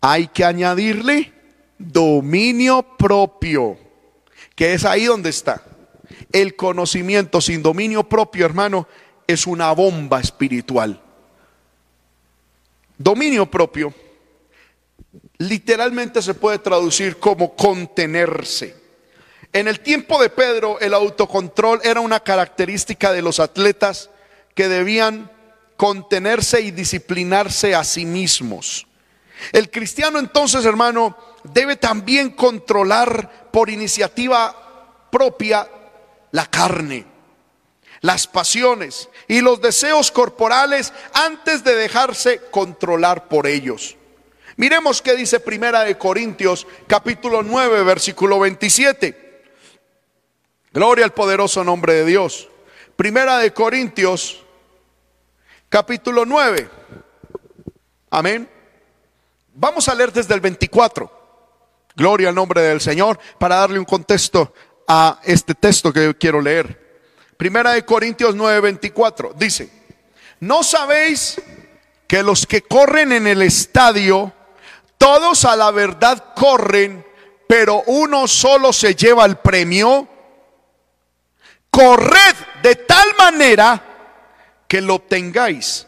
[0.00, 1.32] hay que añadirle
[1.78, 3.78] dominio propio,
[4.54, 5.62] que es ahí donde está.
[6.32, 8.86] El conocimiento sin dominio propio, hermano,
[9.26, 11.00] es una bomba espiritual.
[12.98, 13.92] Dominio propio
[15.38, 18.81] literalmente se puede traducir como contenerse.
[19.52, 24.08] En el tiempo de Pedro, el autocontrol era una característica de los atletas
[24.54, 25.30] que debían
[25.76, 28.86] contenerse y disciplinarse a sí mismos.
[29.52, 35.68] El cristiano entonces, hermano, debe también controlar por iniciativa propia
[36.30, 37.04] la carne,
[38.00, 43.96] las pasiones y los deseos corporales antes de dejarse controlar por ellos.
[44.56, 49.31] Miremos qué dice Primera de Corintios capítulo 9 versículo 27.
[50.72, 52.48] Gloria al poderoso nombre de Dios.
[52.96, 54.42] Primera de Corintios
[55.68, 56.70] capítulo 9.
[58.08, 58.48] Amén.
[59.52, 61.20] Vamos a leer desde el 24.
[61.94, 64.54] Gloria al nombre del Señor para darle un contexto
[64.88, 66.80] a este texto que quiero leer.
[67.36, 69.70] Primera de Corintios 9:24 dice,
[70.40, 71.38] ¿no sabéis
[72.06, 74.32] que los que corren en el estadio,
[74.96, 77.04] todos a la verdad corren,
[77.46, 80.08] pero uno solo se lleva el premio?
[81.72, 83.82] Corred de tal manera
[84.68, 85.86] que lo tengáis.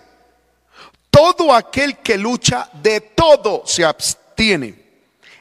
[1.10, 4.82] Todo aquel que lucha de todo se abstiene.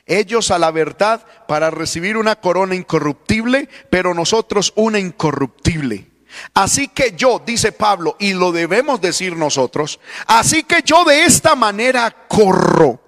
[0.05, 6.07] Ellos a la verdad para recibir una corona incorruptible, pero nosotros una incorruptible.
[6.53, 11.55] Así que yo, dice Pablo, y lo debemos decir nosotros, así que yo de esta
[11.55, 12.99] manera corro,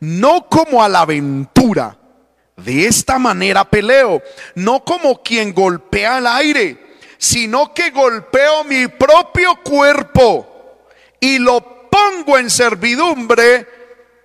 [0.00, 1.96] no como a la aventura,
[2.56, 4.22] de esta manera peleo,
[4.54, 10.48] no como quien golpea al aire, sino que golpeo mi propio cuerpo
[11.20, 13.66] y lo pongo en servidumbre,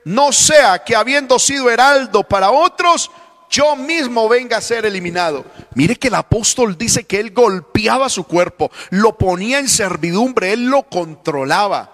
[0.05, 3.11] no sea que habiendo sido heraldo para otros,
[3.49, 5.45] yo mismo venga a ser eliminado.
[5.73, 10.65] Mire que el apóstol dice que él golpeaba su cuerpo, lo ponía en servidumbre, él
[10.65, 11.93] lo controlaba.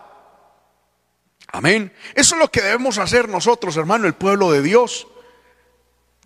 [1.52, 1.94] Amén.
[2.16, 5.08] Eso es lo que debemos hacer nosotros, hermano, el pueblo de Dios.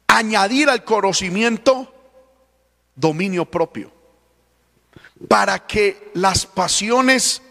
[0.08, 1.93] Añadir al conocimiento
[2.96, 3.91] dominio propio.
[5.28, 7.41] Para que las pasiones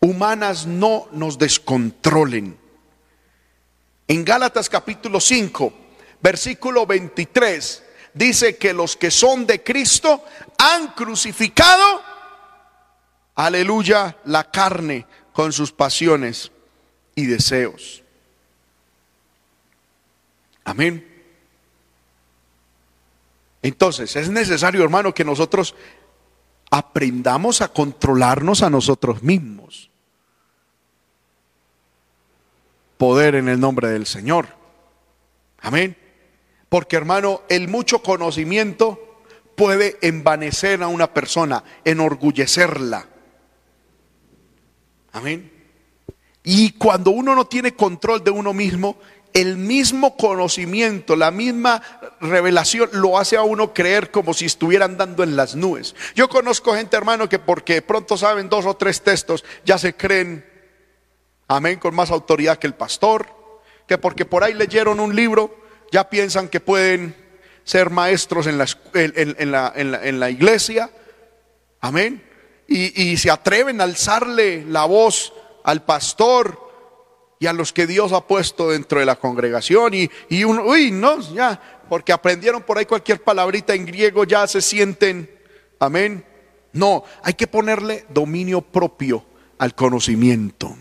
[0.00, 2.58] humanas no nos descontrolen.
[4.08, 5.72] En Gálatas capítulo 5,
[6.20, 10.24] versículo 23, dice que los que son de Cristo
[10.58, 12.02] han crucificado,
[13.36, 16.50] aleluya, la carne con sus pasiones
[17.14, 18.02] y deseos.
[20.64, 21.11] Amén.
[23.62, 25.74] Entonces, es necesario, hermano, que nosotros
[26.70, 29.92] aprendamos a controlarnos a nosotros mismos
[33.02, 34.46] poder en el nombre del Señor.
[35.60, 35.96] Amén.
[36.68, 39.18] Porque hermano, el mucho conocimiento
[39.56, 43.08] puede envanecer a una persona, enorgullecerla.
[45.10, 45.50] Amén.
[46.44, 48.96] Y cuando uno no tiene control de uno mismo,
[49.34, 51.82] el mismo conocimiento, la misma
[52.20, 55.94] revelación lo hace a uno creer como si estuviera andando en las nubes.
[56.14, 60.52] Yo conozco gente, hermano, que porque pronto saben dos o tres textos, ya se creen
[61.56, 63.26] amén, con más autoridad que el pastor,
[63.86, 65.54] que porque por ahí leyeron un libro,
[65.90, 67.14] ya piensan que pueden
[67.64, 70.90] ser maestros en la, en, la, iglesia,
[71.80, 72.22] amén,
[72.66, 75.32] y, se atreven a alzarle la voz
[75.64, 76.71] al pastor
[77.42, 80.92] y a los que Dios ha puesto dentro de la congregación, y, y uno, uy,
[80.92, 85.28] no, ya, porque aprendieron por ahí cualquier palabrita en griego, ya se sienten,
[85.80, 86.24] amén.
[86.72, 89.24] No, hay que ponerle dominio propio
[89.58, 90.76] al conocimiento.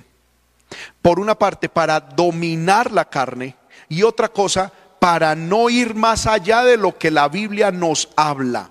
[1.01, 3.55] Por una parte, para dominar la carne
[3.89, 8.69] y otra cosa, para no ir más allá de lo que la Biblia nos habla.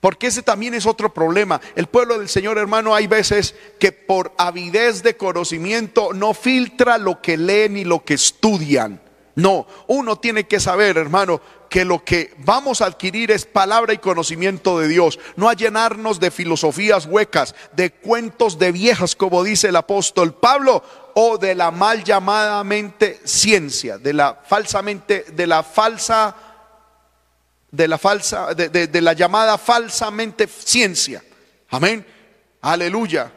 [0.00, 1.60] Porque ese también es otro problema.
[1.76, 7.20] El pueblo del Señor, hermano, hay veces que por avidez de conocimiento no filtra lo
[7.20, 9.00] que leen y lo que estudian.
[9.34, 13.98] No, uno tiene que saber, hermano, que lo que vamos a adquirir es palabra y
[13.98, 19.68] conocimiento de Dios, no a llenarnos de filosofías huecas, de cuentos de viejas, como dice
[19.68, 20.82] el apóstol Pablo,
[21.14, 26.34] o de la mal llamadamente ciencia, de la falsamente, de la falsa,
[27.70, 31.22] de la falsa, de, la llamada falsamente ciencia.
[31.70, 32.04] Amén.
[32.62, 33.32] Aleluya.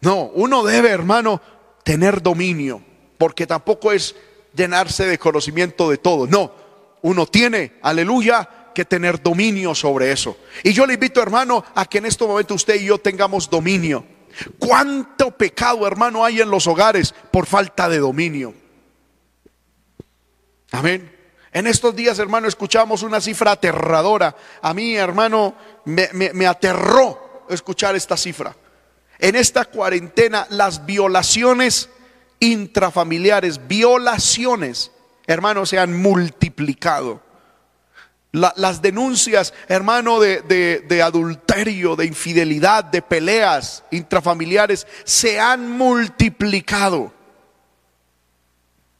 [0.00, 1.40] No, uno debe, hermano,
[1.84, 2.82] tener dominio,
[3.18, 4.14] porque tampoco es
[4.54, 6.26] llenarse de conocimiento de todo.
[6.26, 6.52] No,
[7.02, 10.36] uno tiene, aleluya, que tener dominio sobre eso.
[10.62, 14.04] Y yo le invito, hermano, a que en este momento usted y yo tengamos dominio.
[14.58, 18.52] ¿Cuánto pecado, hermano, hay en los hogares por falta de dominio?
[20.72, 21.15] Amén.
[21.56, 24.36] En estos días, hermano, escuchamos una cifra aterradora.
[24.60, 25.54] A mí, hermano,
[25.86, 28.54] me, aterró escuchar esta cifra.
[29.18, 31.88] En esta cuarentena, las violaciones
[32.40, 34.92] intrafamiliares, violaciones,
[35.26, 37.22] hermano, se han multiplicado.
[38.32, 40.42] las denuncias, hermano, de,
[40.86, 47.14] de adulterio, de infidelidad, de peleas intrafamiliares se han multiplicado.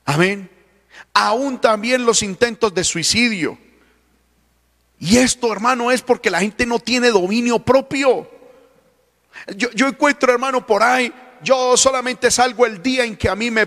[0.06, 0.55] Amén.
[1.18, 3.56] Aún también los intentos de suicidio.
[4.98, 8.30] Y esto, hermano, es porque la gente no tiene dominio propio.
[9.56, 11.10] Yo, encuentro, hermano, por ahí,
[11.42, 13.66] yo solamente salgo el día en que a mí me,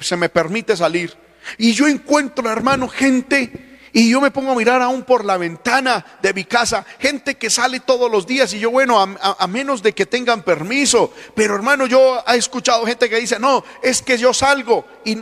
[0.00, 1.14] se me permite salir.
[1.58, 6.04] Y yo encuentro, hermano, gente y yo me pongo a mirar aún por la ventana
[6.20, 9.94] de mi casa, gente que sale todos los días y yo, bueno, a, menos de
[9.94, 14.34] que tengan permiso, pero hermano, yo he escuchado gente que dice, no, es que yo
[14.34, 15.16] salgo y,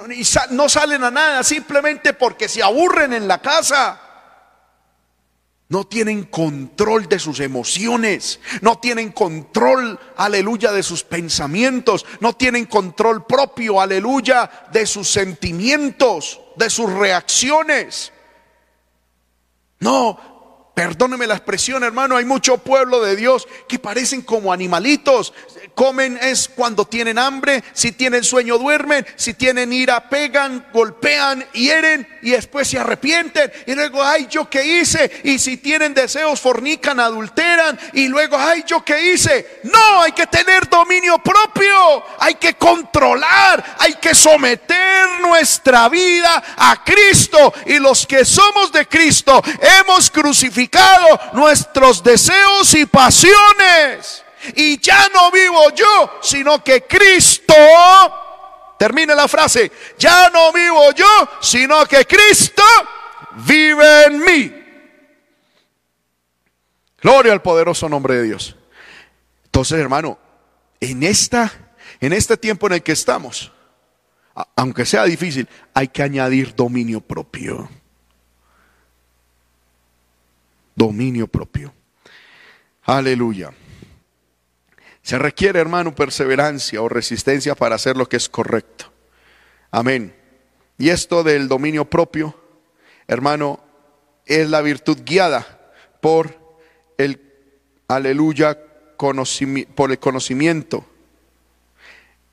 [0.51, 4.01] no salen a nada simplemente porque se aburren en la casa.
[5.69, 12.67] No tienen control de sus emociones, no tienen control, aleluya, de sus pensamientos, no tienen
[12.67, 18.14] control propio, aleluya, de sus sentimientos, de sus reacciones.
[19.85, 20.17] No,
[20.75, 25.33] Perdóneme la expresión, hermano, hay mucho pueblo de Dios que parecen como animalitos.
[25.77, 32.09] Comen es cuando tienen hambre, si tienen sueño duermen, si tienen ira pegan, golpean, hieren
[32.23, 33.53] y después se arrepienten.
[33.69, 35.23] Y luego, ay, yo qué hice.
[35.23, 37.79] Y si tienen deseos, fornican, adulteran.
[37.93, 39.61] Y luego, ay, yo qué hice.
[39.65, 42.05] No, hay que tener dominio propio.
[42.19, 47.55] Hay que controlar, hay que someter nuestra vida a Cristo.
[47.67, 49.41] Y los que somos de Cristo
[49.81, 50.64] hemos crucificado
[51.33, 54.25] nuestros deseos y pasiones.
[54.57, 57.55] Y ya no vivo yo, sino que Cristo,
[58.79, 62.63] termine la frase, ya no vivo yo, sino que Cristo
[63.47, 64.65] vive en mí.
[67.01, 68.57] Gloria al poderoso nombre de Dios.
[69.45, 70.19] Entonces, hermano,
[70.81, 71.53] en esta
[72.01, 73.53] en este tiempo en el que estamos,
[74.57, 77.71] aunque sea difícil, hay que añadir dominio propio
[80.75, 81.73] dominio propio.
[82.83, 83.53] Aleluya.
[85.03, 88.91] Se requiere, hermano, perseverancia o resistencia para hacer lo que es correcto.
[89.71, 90.15] Amén.
[90.79, 92.35] Y esto del dominio propio,
[93.07, 93.61] hermano,
[94.27, 96.39] es la virtud guiada por
[96.97, 97.21] el,
[97.89, 98.59] aleluya,
[98.97, 100.87] por el conocimiento.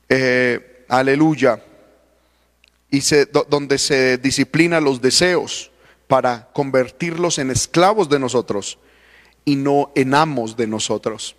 [0.08, 1.62] Eh, aleluya.
[2.90, 5.71] Y se, donde se disciplina los deseos
[6.12, 8.78] para convertirlos en esclavos de nosotros
[9.46, 11.36] y no en amos de nosotros.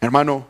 [0.00, 0.46] Hermano,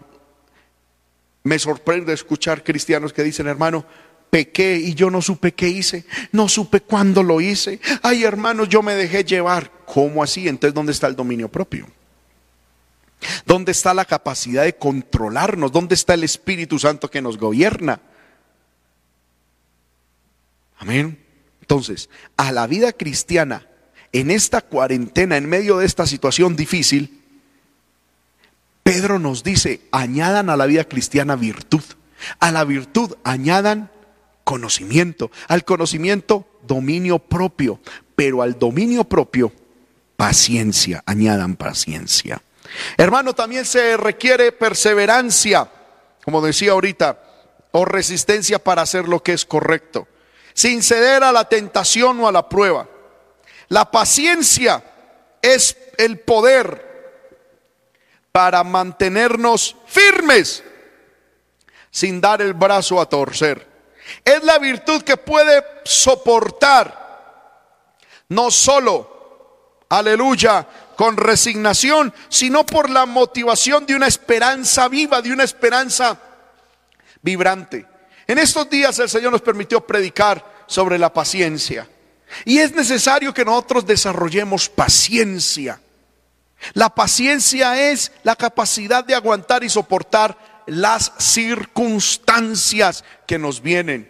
[1.43, 3.85] me sorprende escuchar cristianos que dicen, hermano,
[4.31, 7.81] pequé y yo no supe qué hice, no supe cuándo lo hice.
[8.01, 9.73] Ay, hermano, yo me dejé llevar.
[9.85, 10.47] ¿Cómo así?
[10.47, 11.89] Entonces, ¿dónde está el dominio propio?
[13.45, 15.73] ¿Dónde está la capacidad de controlarnos?
[15.73, 18.01] ¿Dónde está el Espíritu Santo que nos gobierna?
[20.79, 21.20] Amén.
[21.71, 23.65] Entonces, a la vida cristiana,
[24.11, 27.23] en esta cuarentena, en medio de esta situación difícil,
[28.83, 31.85] Pedro nos dice, añadan a la vida cristiana virtud,
[32.41, 33.89] a la virtud añadan
[34.43, 37.79] conocimiento, al conocimiento dominio propio,
[38.17, 39.53] pero al dominio propio
[40.17, 42.43] paciencia, añadan paciencia.
[42.97, 45.71] Hermano, también se requiere perseverancia,
[46.25, 47.23] como decía ahorita,
[47.71, 50.09] o resistencia para hacer lo que es correcto
[50.61, 52.87] sin ceder a la tentación o a la prueba.
[53.69, 54.85] La paciencia
[55.41, 56.87] es el poder
[58.31, 60.63] para mantenernos firmes
[61.91, 63.67] sin dar el brazo a torcer.
[64.23, 67.01] Es la virtud que puede soportar
[68.29, 75.45] no solo, aleluya, con resignación, sino por la motivación de una esperanza viva, de una
[75.45, 76.21] esperanza
[77.23, 77.87] vibrante.
[78.27, 81.89] En estos días el Señor nos permitió predicar sobre la paciencia.
[82.45, 85.81] Y es necesario que nosotros desarrollemos paciencia.
[86.75, 94.10] La paciencia es la capacidad de aguantar y soportar las circunstancias que nos vienen.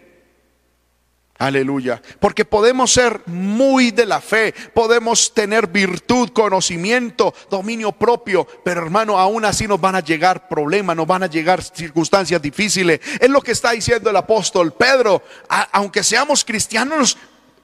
[1.41, 1.99] Aleluya.
[2.19, 9.17] Porque podemos ser muy de la fe, podemos tener virtud, conocimiento, dominio propio, pero hermano,
[9.17, 12.99] aún así nos van a llegar problemas, nos van a llegar circunstancias difíciles.
[13.19, 15.23] Es lo que está diciendo el apóstol Pedro.
[15.71, 17.17] aunque seamos cristianos,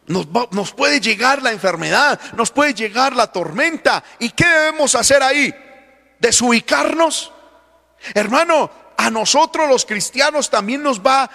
[0.07, 4.03] nos, nos puede llegar la enfermedad, nos puede llegar la tormenta.
[4.17, 5.53] ¿Y qué debemos hacer ahí?
[6.17, 7.31] ¿Desubicarnos?
[8.15, 11.29] Hermano, a nosotros los cristianos también nos va,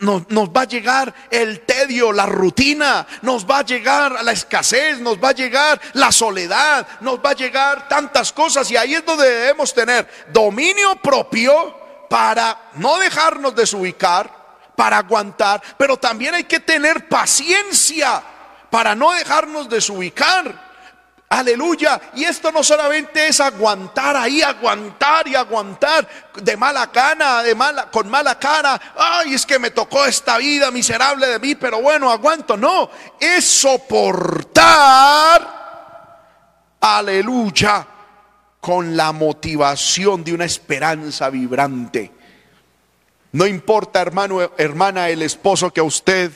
[0.00, 5.16] nos, va a llegar el tedio, la rutina, nos va a llegar la escasez, nos
[5.16, 9.28] va a llegar la soledad, nos va a llegar tantas cosas y ahí es donde
[9.28, 11.74] debemos tener dominio propio
[12.10, 14.30] para no dejarnos desubicar,
[14.76, 18.22] para aguantar, pero también hay que tener paciencia
[18.70, 20.67] para no dejarnos desubicar.
[21.30, 22.00] Aleluya.
[22.14, 27.90] Y esto no solamente es aguantar ahí, aguantar y aguantar de mala gana, de mala,
[27.90, 28.80] con mala cara.
[28.96, 32.56] Ay, es que me tocó esta vida miserable de mí, pero bueno, aguanto.
[32.56, 32.88] No,
[33.20, 34.56] es soportar.
[36.80, 37.86] Aleluya.
[38.60, 42.10] Con la motivación de una esperanza vibrante.
[43.32, 46.32] No importa, hermano, hermana, el esposo que a usted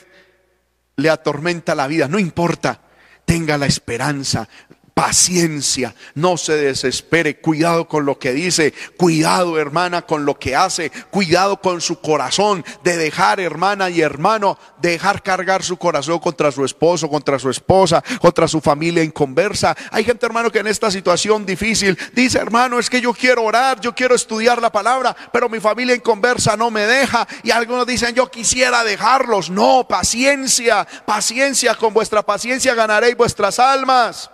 [0.97, 2.07] le atormenta la vida.
[2.07, 2.79] No importa.
[3.25, 4.47] Tenga la esperanza
[4.93, 10.91] paciencia, no se desespere, cuidado con lo que dice, cuidado hermana con lo que hace,
[11.09, 16.63] cuidado con su corazón, de dejar hermana y hermano, dejar cargar su corazón contra su
[16.63, 19.75] esposo, contra su esposa, contra su familia en conversa.
[19.91, 23.79] Hay gente hermano que en esta situación difícil dice, hermano, es que yo quiero orar,
[23.81, 27.27] yo quiero estudiar la palabra, pero mi familia en conversa no me deja.
[27.43, 29.49] Y algunos dicen, yo quisiera dejarlos.
[29.49, 34.29] No, paciencia, paciencia, con vuestra paciencia ganaréis vuestras almas.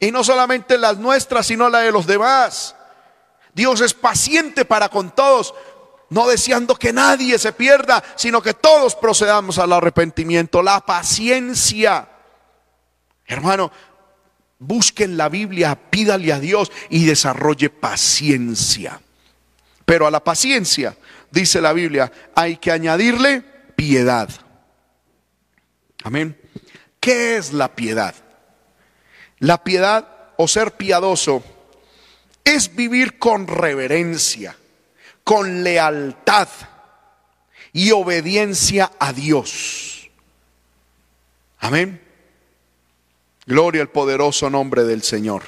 [0.00, 2.76] Y no solamente las nuestras, sino la de los demás.
[3.52, 5.54] Dios es paciente para con todos,
[6.10, 10.62] no deseando que nadie se pierda, sino que todos procedamos al arrepentimiento.
[10.62, 12.08] La paciencia.
[13.26, 13.72] Hermano,
[14.58, 19.00] busquen la Biblia, pídale a Dios y desarrolle paciencia.
[19.84, 20.96] Pero a la paciencia,
[21.30, 23.42] dice la Biblia, hay que añadirle
[23.74, 24.28] piedad.
[26.04, 26.40] Amén.
[27.00, 28.14] ¿Qué es la piedad?
[29.40, 31.42] La piedad o ser piadoso
[32.44, 34.56] es vivir con reverencia,
[35.22, 36.48] con lealtad
[37.72, 40.10] y obediencia a Dios.
[41.58, 42.02] Amén.
[43.46, 45.42] Gloria al poderoso nombre del Señor.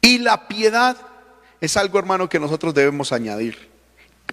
[0.00, 0.96] Y la piedad
[1.60, 3.70] es algo, hermano, que nosotros debemos añadir.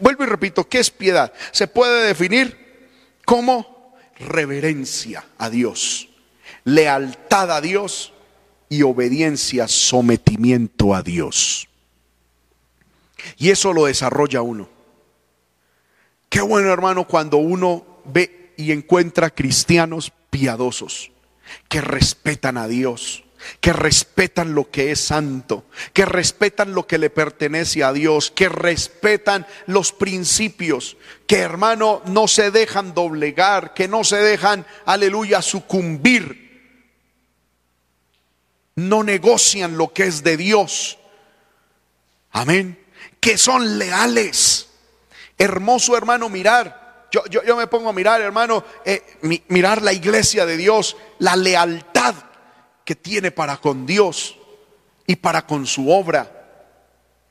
[0.01, 1.31] Vuelvo y repito, ¿qué es piedad?
[1.51, 2.89] Se puede definir
[3.25, 6.09] como reverencia a Dios
[6.70, 8.13] lealtad a Dios
[8.70, 11.67] y obediencia, sometimiento a Dios.
[13.38, 14.70] Y eso lo desarrolla uno.
[16.30, 21.11] Qué bueno hermano cuando uno ve y encuentra cristianos piadosos
[21.67, 23.24] que respetan a Dios,
[23.61, 28.47] que respetan lo que es santo, que respetan lo que le pertenece a Dios, que
[28.47, 36.49] respetan los principios, que hermano no se dejan doblegar, que no se dejan, aleluya, sucumbir
[38.88, 40.97] no negocian lo que es de Dios.
[42.32, 42.80] Amén.
[43.19, 44.69] Que son leales.
[45.38, 47.07] Hermoso hermano mirar.
[47.11, 49.17] Yo, yo, me pongo a mirar, hermano, eh,
[49.47, 52.13] mirar la iglesia de Dios, la lealtad
[52.86, 54.38] que tiene para con Dios
[55.07, 56.39] y para con su obra.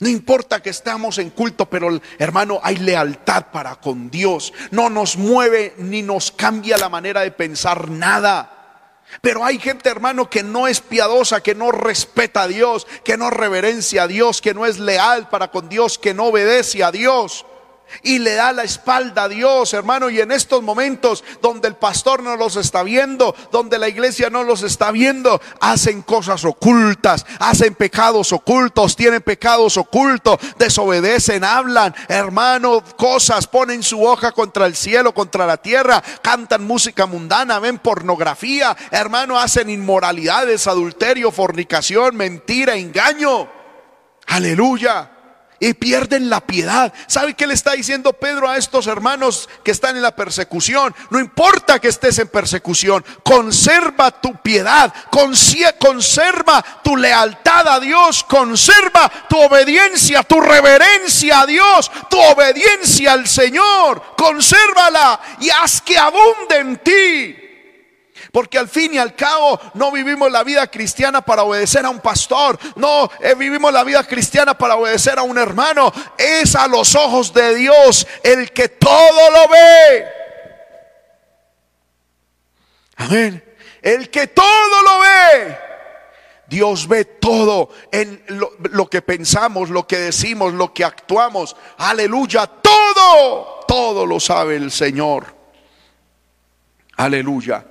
[0.01, 4.53] No importa que estamos en culto, pero hermano, hay lealtad para con Dios.
[4.73, 8.58] No nos mueve ni nos cambia la manera de pensar nada.
[9.21, 13.31] Pero hay gente, hermano, que no es piadosa, que no respeta a Dios, que no
[13.31, 17.45] reverencia a Dios, que no es leal para con Dios, que no obedece a Dios
[18.03, 20.11] y le da la espalda a Dios, hermano.
[20.11, 24.43] Y en estos momentos donde el pastor no los está viendo, donde la iglesia no
[24.45, 32.83] los está viendo, hacen cosas ocultas, hacen pecados ocultos, tienen pecados ocultos, desobedecen, hablan, hermano,
[32.97, 38.77] cosas, ponen su hoja contra el cielo, contra la tierra, cantan música mundana, ven pornografía,
[38.91, 43.49] hermano, hacen inmoralidades, adulterio, fornicación, mentira, engaño.
[44.27, 45.18] Aleluya
[45.61, 46.93] y pierden la piedad.
[47.07, 50.95] ¿Sabe qué le está diciendo Pedro a estos hermanos que están en la persecución?
[51.11, 59.11] No importa que estés en persecución, conserva tu piedad, conserva tu lealtad a Dios, conserva
[59.29, 66.59] tu obediencia, tu reverencia a Dios, tu obediencia al Señor, consérvala y haz que abunde
[66.59, 67.48] en ti
[68.33, 72.01] porque al fin y al cabo no vivimos la vida cristiana para obedecer a un
[72.01, 72.59] pastor.
[72.77, 75.93] No eh, vivimos la vida cristiana para obedecer a un hermano.
[76.17, 80.07] Es a los ojos de Dios el que todo lo ve.
[82.97, 83.45] Amén.
[83.81, 85.59] El que todo lo ve.
[86.49, 91.57] Dios ve todo en lo, lo, que pensamos, lo que decimos, lo que actuamos.
[91.77, 92.47] Aleluya.
[92.47, 95.27] Todo, todo lo sabe el Señor.
[96.97, 97.65] Aleluya.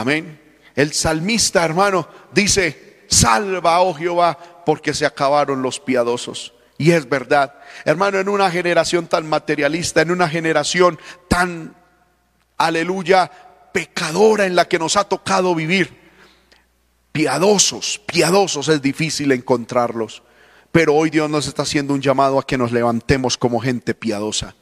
[0.00, 0.40] Amén.
[0.74, 6.54] El salmista, hermano, dice, salva, oh Jehová, porque se acabaron los piadosos.
[6.78, 10.98] Y es verdad, hermano, en una generación tan materialista, en una generación
[11.28, 11.76] tan,
[12.56, 13.30] aleluya,
[13.74, 16.00] pecadora en la que nos ha tocado vivir,
[17.12, 20.22] piadosos, piadosos es difícil encontrarlos.
[20.72, 24.54] Pero hoy Dios nos está haciendo un llamado a que nos levantemos como gente piadosa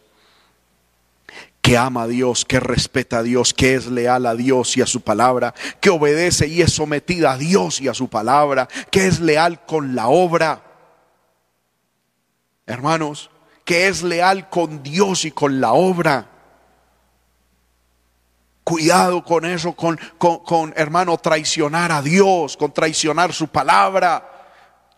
[1.68, 4.86] que ama a Dios, que respeta a Dios, que es leal a Dios y a
[4.86, 5.52] su palabra,
[5.82, 9.94] que obedece y es sometida a Dios y a su palabra, que es leal con
[9.94, 10.62] la obra.
[12.64, 13.28] Hermanos,
[13.66, 16.30] que es leal con Dios y con la obra.
[18.64, 24.37] Cuidado con eso, con, con, hermano, traicionar a Dios, con traicionar su palabra.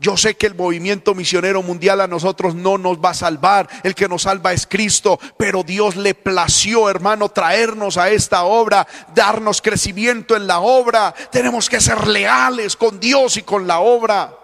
[0.00, 3.94] Yo sé que el movimiento misionero mundial a nosotros no nos va a salvar, el
[3.94, 9.60] que nos salva es Cristo, pero Dios le plació, hermano, traernos a esta obra, darnos
[9.60, 11.14] crecimiento en la obra.
[11.30, 14.34] Tenemos que ser leales con Dios y con la obra.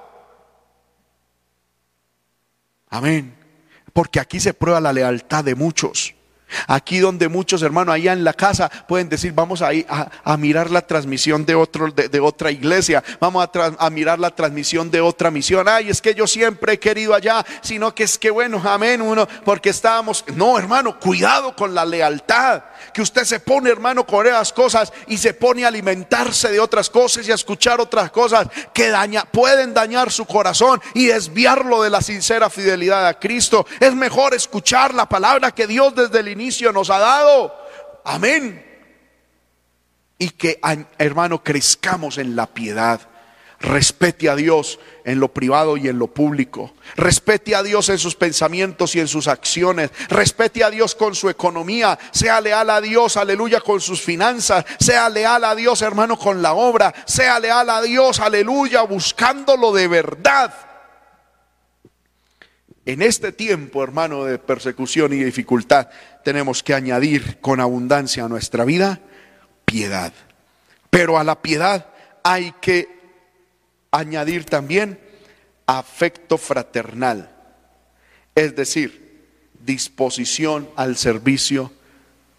[2.90, 3.34] Amén.
[3.94, 6.14] Porque aquí se prueba la lealtad de muchos.
[6.68, 9.70] Aquí donde muchos hermanos allá en la casa pueden decir, vamos a,
[10.24, 15.00] a, mirar la transmisión de, otro, de, otra iglesia, vamos a, mirar la transmisión de
[15.00, 15.68] otra misión.
[15.68, 19.26] Ay, es que yo siempre he querido allá, sino que es que bueno, amén, uno,
[19.44, 22.62] porque estábamos, no hermano, cuidado con la lealtad,
[22.94, 26.90] que usted se pone hermano con esas cosas y se pone a alimentarse de otras
[26.90, 31.90] cosas y a escuchar otras cosas que daña, pueden dañar su corazón y desviarlo de
[31.90, 33.66] la sincera fidelidad a Cristo.
[33.80, 37.54] Es mejor escuchar la palabra que Dios desde el inicio nos ha dado.
[38.04, 38.64] Amén.
[40.18, 40.60] Y que,
[40.98, 43.00] hermano, crezcamos en la piedad.
[43.58, 46.74] Respete a Dios en lo privado y en lo público.
[46.94, 49.90] Respete a Dios en sus pensamientos y en sus acciones.
[50.08, 51.98] Respete a Dios con su economía.
[52.10, 54.64] Sea leal a Dios, aleluya, con sus finanzas.
[54.78, 56.94] Sea leal a Dios, hermano, con la obra.
[57.06, 60.65] Sea leal a Dios, aleluya, buscándolo de verdad.
[62.86, 65.88] En este tiempo, hermano, de persecución y dificultad,
[66.24, 69.00] tenemos que añadir con abundancia a nuestra vida
[69.64, 70.12] piedad.
[70.88, 71.88] Pero a la piedad
[72.22, 72.88] hay que
[73.90, 75.00] añadir también
[75.66, 77.30] afecto fraternal,
[78.34, 79.24] es decir,
[79.64, 81.72] disposición al servicio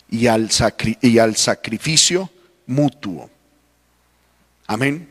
[0.10, 2.30] y al, sacrificio
[2.68, 3.30] mutuo.
[4.66, 5.10] Amén.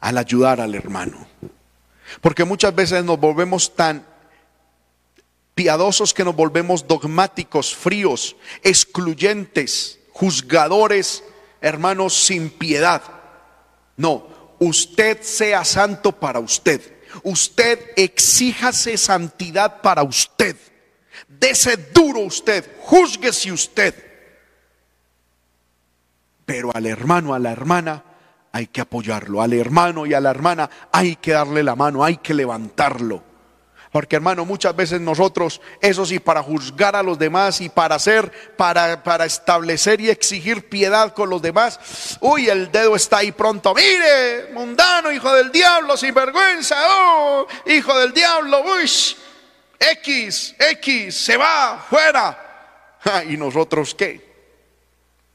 [0.00, 1.26] Al ayudar al hermano.
[2.20, 4.06] Porque muchas veces nos volvemos tan
[5.54, 11.22] piadosos que nos volvemos dogmáticos, fríos, excluyentes, juzgadores,
[11.60, 13.02] hermanos sin piedad.
[13.96, 16.80] No, usted sea santo para usted.
[17.22, 20.56] Usted exíjase santidad para usted.
[21.28, 23.94] Dese duro usted, juzguese usted.
[26.46, 28.04] Pero al hermano, a la hermana,
[28.52, 29.42] hay que apoyarlo.
[29.42, 33.22] Al hermano y a la hermana hay que darle la mano, hay que levantarlo.
[33.92, 38.54] Porque hermano, muchas veces nosotros, eso sí, para juzgar a los demás y para hacer,
[38.56, 43.74] para, para establecer y exigir piedad con los demás, uy, el dedo está ahí pronto.
[43.74, 48.88] Mire, mundano, hijo del diablo, sin vergüenza, oh, hijo del diablo, uy,
[49.80, 52.96] X, X, se va, fuera.
[53.28, 54.29] ¿Y nosotros qué?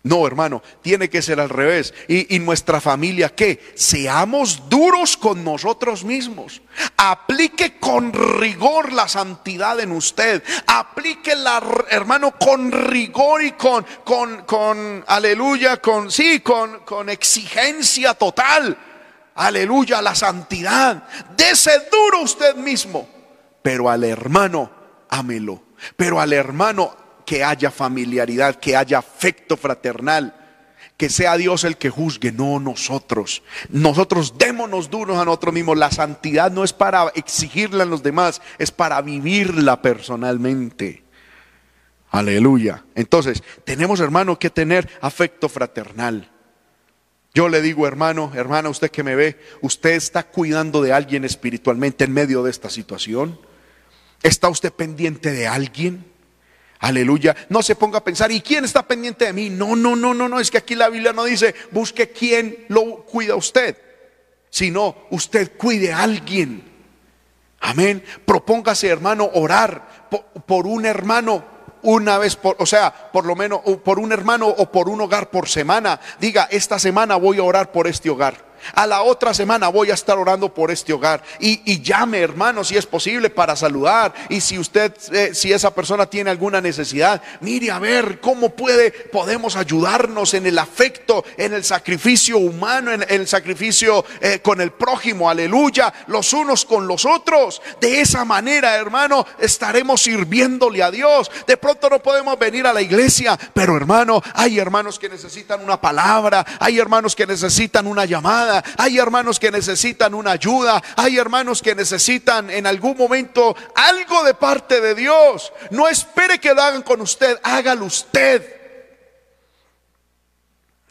[0.05, 1.91] No, hermano, tiene que ser al revés.
[2.07, 3.73] Y, nuestra familia, ¿qué?
[3.73, 6.61] Seamos duros con nosotros mismos.
[6.95, 10.43] Aplique con rigor la santidad en usted.
[10.67, 18.13] Aplique la, hermano, con rigor y con, con, con, aleluya, con, sí, con, con exigencia
[18.13, 18.77] total.
[19.33, 21.07] Aleluya, la santidad.
[21.35, 23.09] Dese duro usted mismo.
[23.63, 24.69] Pero al hermano,
[25.09, 25.63] ámelo.
[25.97, 30.41] Pero al hermano, que haya familiaridad, que haya afecto fraternal.
[30.97, 33.43] Que sea Dios el que juzgue, no nosotros.
[33.69, 35.77] Nosotros démonos duros a nosotros mismos.
[35.77, 41.03] La santidad no es para exigirla a los demás, es para vivirla personalmente.
[42.11, 42.85] Aleluya.
[42.95, 46.31] Entonces, tenemos, hermano, que tener afecto fraternal.
[47.33, 52.05] Yo le digo, hermano, hermana, usted que me ve, usted está cuidando de alguien espiritualmente
[52.05, 53.37] en medio de esta situación.
[54.23, 56.05] ¿Está usted pendiente de alguien?
[56.85, 57.35] Aleluya.
[57.49, 59.49] No se ponga a pensar, ¿y quién está pendiente de mí?
[59.49, 60.39] No, no, no, no, no.
[60.39, 63.75] Es que aquí la Biblia no dice, busque quién lo cuida usted,
[64.51, 66.63] sino usted cuide a alguien.
[67.59, 68.03] Amén.
[68.23, 71.43] Propóngase, hermano, orar por, por un hermano
[71.81, 75.31] una vez por, o sea, por lo menos por un hermano o por un hogar
[75.31, 75.99] por semana.
[76.19, 78.44] Diga, esta semana voy a orar por este hogar.
[78.73, 81.23] A la otra semana voy a estar orando por este hogar.
[81.39, 84.13] Y, llame, hermano, si es posible, para saludar.
[84.29, 88.91] Y si usted, eh, si esa persona tiene alguna necesidad, mire a ver cómo puede,
[88.91, 94.71] podemos ayudarnos en el afecto, en el sacrificio humano, en, el sacrificio eh, con el
[94.71, 95.29] prójimo.
[95.29, 95.93] Aleluya.
[96.07, 97.61] Los unos con los otros.
[97.79, 101.31] De esa manera, hermano, estaremos sirviéndole a Dios.
[101.47, 105.79] De pronto no podemos venir a la iglesia, pero hermano, hay hermanos que necesitan una
[105.79, 111.61] palabra, hay hermanos que necesitan una llamada hay hermanos que necesitan una ayuda, hay hermanos
[111.61, 115.51] que necesitan en algún momento algo de parte de Dios.
[115.71, 118.55] No espere que lo hagan con usted, hágalo usted.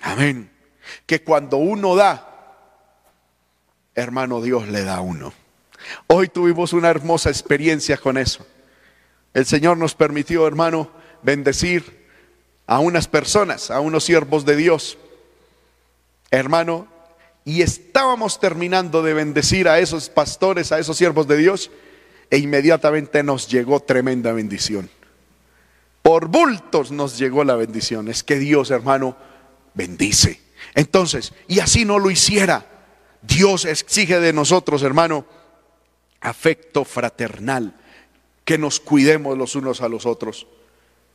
[0.02, 0.50] Amén.
[1.06, 2.28] Que cuando uno da,
[3.94, 5.32] hermano, Dios le da a uno.
[6.06, 8.46] Hoy tuvimos una hermosa experiencia con eso.
[9.32, 10.90] El Señor nos permitió, hermano,
[11.22, 12.06] bendecir
[12.66, 14.98] a unas personas, a unos siervos de Dios.
[16.30, 16.88] Hermano,
[17.44, 21.70] y estábamos terminando de bendecir a esos pastores, a esos siervos de Dios,
[22.30, 24.88] e inmediatamente nos llegó tremenda bendición.
[26.02, 28.08] Por bultos nos llegó la bendición.
[28.08, 29.16] Es que Dios, hermano,
[29.74, 30.40] bendice.
[30.74, 32.66] Entonces, y así no lo hiciera,
[33.22, 35.24] Dios exige de nosotros, hermano,
[36.20, 37.74] afecto fraternal,
[38.44, 40.46] que nos cuidemos los unos a los otros.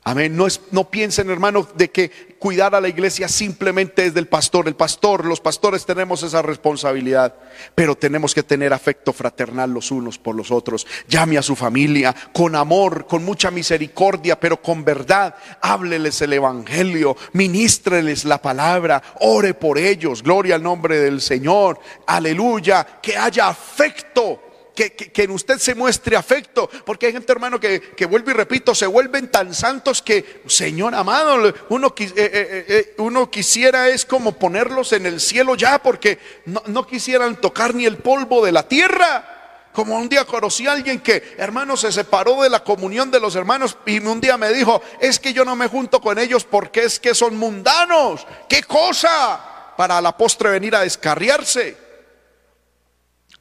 [0.03, 0.35] Amén.
[0.35, 4.67] No, es, no piensen, hermanos, de que cuidar a la iglesia simplemente es del pastor.
[4.67, 7.35] El pastor, los pastores tenemos esa responsabilidad,
[7.75, 10.87] pero tenemos que tener afecto fraternal los unos por los otros.
[11.09, 15.35] Llame a su familia con amor, con mucha misericordia, pero con verdad.
[15.61, 20.23] Hábleles el evangelio, ministreles la palabra, ore por ellos.
[20.23, 21.77] Gloria al nombre del Señor.
[22.07, 22.87] Aleluya.
[23.01, 24.48] Que haya afecto
[24.87, 28.73] que, en usted se muestre afecto, porque hay gente, hermano, que, que vuelvo y repito,
[28.73, 34.33] se vuelven tan santos que, Señor amado, uno, eh, eh, eh, uno quisiera es como
[34.33, 38.67] ponerlos en el cielo ya, porque no, no quisieran tocar ni el polvo de la
[38.67, 39.35] tierra.
[39.73, 43.35] Como un día conocí a alguien que, hermano, se separó de la comunión de los
[43.35, 46.83] hermanos y un día me dijo, es que yo no me junto con ellos porque
[46.83, 48.25] es que son mundanos.
[48.47, 49.73] ¿Qué cosa?
[49.77, 51.88] Para la postre venir a descarriarse.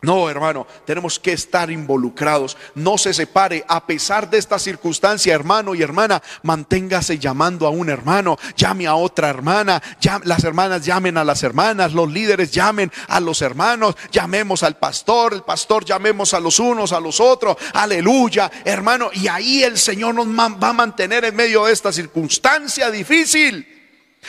[0.01, 2.57] No, hermano, tenemos que estar involucrados.
[2.77, 3.65] No se separe.
[3.67, 8.95] A pesar de esta circunstancia, hermano y hermana, manténgase llamando a un hermano, llame a
[8.95, 9.83] otra hermana,
[10.23, 15.35] las hermanas llamen a las hermanas, los líderes llamen a los hermanos, llamemos al pastor,
[15.35, 17.57] el pastor llamemos a los unos, a los otros.
[17.73, 19.11] Aleluya, hermano.
[19.13, 23.78] Y ahí el Señor nos va a mantener en medio de esta circunstancia difícil.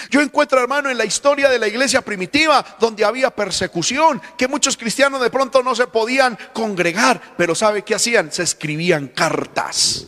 [0.09, 4.77] Yo encuentro, hermano, en la historia de la iglesia primitiva, donde había persecución, que muchos
[4.77, 8.31] cristianos de pronto no se podían congregar, pero ¿sabe qué hacían?
[8.31, 10.07] Se escribían cartas.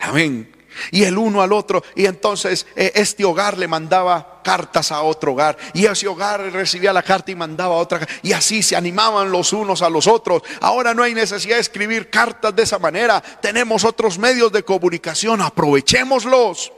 [0.00, 0.54] Amén.
[0.92, 5.32] Y el uno al otro, y entonces eh, este hogar le mandaba cartas a otro
[5.32, 9.52] hogar, y ese hogar recibía la carta y mandaba otra, y así se animaban los
[9.52, 10.42] unos a los otros.
[10.60, 15.40] Ahora no hay necesidad de escribir cartas de esa manera, tenemos otros medios de comunicación,
[15.42, 16.72] aprovechémoslos.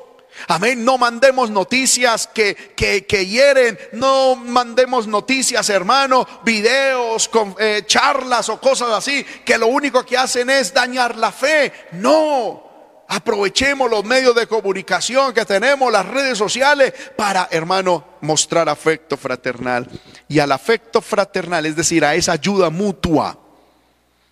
[0.48, 0.84] Amén.
[0.84, 3.78] No mandemos noticias que, que, hieren.
[3.92, 10.16] No mandemos noticias, hermano, videos, con, eh, charlas o cosas así, que lo único que
[10.16, 11.72] hacen es dañar la fe.
[11.92, 12.68] No.
[13.08, 19.88] Aprovechemos los medios de comunicación que tenemos, las redes sociales, para, hermano, mostrar afecto fraternal.
[20.28, 23.36] Y al afecto fraternal, es decir, a esa ayuda mutua,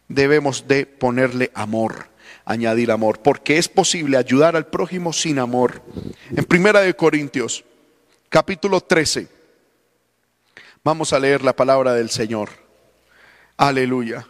[0.07, 2.09] debemos de ponerle amor
[2.49, 5.82] añadir amor, porque es posible ayudar al prójimo sin amor.
[6.30, 7.62] En Primera de Corintios,
[8.30, 9.28] capítulo 13,
[10.82, 12.49] vamos a leer la palabra del Señor.
[13.59, 14.26] Aleluya.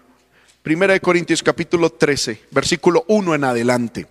[0.62, 4.08] Primera de Corintios, capítulo 13, versículo 1 en adelante.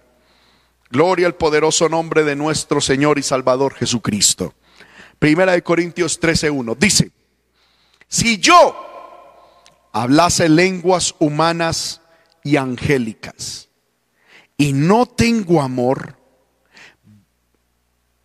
[0.90, 4.54] Gloria al poderoso nombre de nuestro Señor y Salvador Jesucristo.
[5.20, 7.12] Primera de Corintios 1 Dice,
[8.08, 12.00] si yo hablase lenguas humanas
[12.42, 13.67] y angélicas,
[14.58, 16.18] y no tengo amor,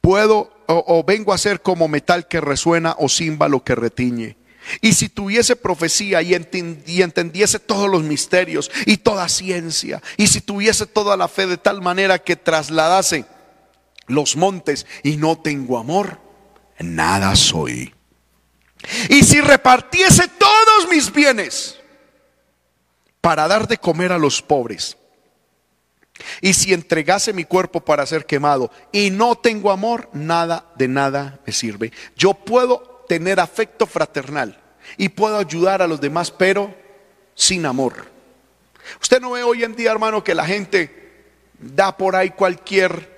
[0.01, 4.37] puedo o, vengo a ser como metal que resuena o címbalo que retiñe.
[4.81, 6.35] Y si tuviese profecía y,
[6.87, 11.59] y, entendiese todos los misterios y toda ciencia, y si tuviese toda la fe de
[11.59, 13.27] tal manera que trasladase
[14.07, 16.21] los montes y no tengo amor,
[16.79, 17.93] nada soy.
[19.09, 21.79] Y si repartiese todos mis bienes
[23.21, 24.97] para dar de comer a los pobres,
[26.41, 31.41] y si entregase mi cuerpo para ser quemado y no tengo amor, nada de nada
[31.47, 31.93] me sirve.
[32.17, 34.61] Yo puedo tener afecto fraternal
[34.97, 36.75] y puedo ayudar a los demás, pero
[37.35, 38.11] sin amor.
[39.01, 41.25] Usted no ve hoy en día, hermano, que la gente
[41.59, 43.13] da por ahí cualquier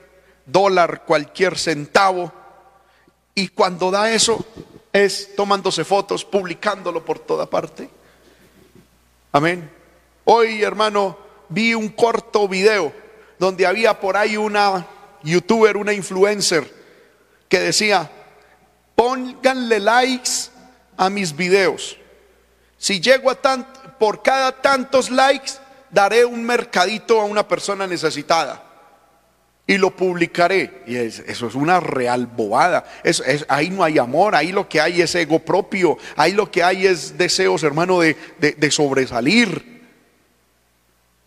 [0.46, 2.32] dólar, cualquier centavo,
[3.34, 4.44] y cuando da eso
[4.92, 7.88] es tomándose fotos, publicándolo por toda parte.
[9.32, 9.68] Amén.
[10.24, 11.18] Hoy, hermano,
[11.48, 12.92] vi un corto video
[13.38, 14.86] donde había por ahí una
[15.22, 16.70] youtuber, una influencer,
[17.48, 18.10] que decía,
[18.94, 20.50] pónganle likes
[20.96, 21.98] a mis videos.
[22.78, 25.52] Si llego a tanto, por cada tantos likes,
[25.90, 28.62] daré un mercadito a una persona necesitada.
[29.66, 30.82] y lo publicaré.
[30.86, 32.84] Y eso es una real bobada.
[33.48, 36.86] ahí no hay amor, ahí lo que hay es ego propio, ahí lo que hay
[36.86, 39.73] es deseos, hermano, de, de sobresalir.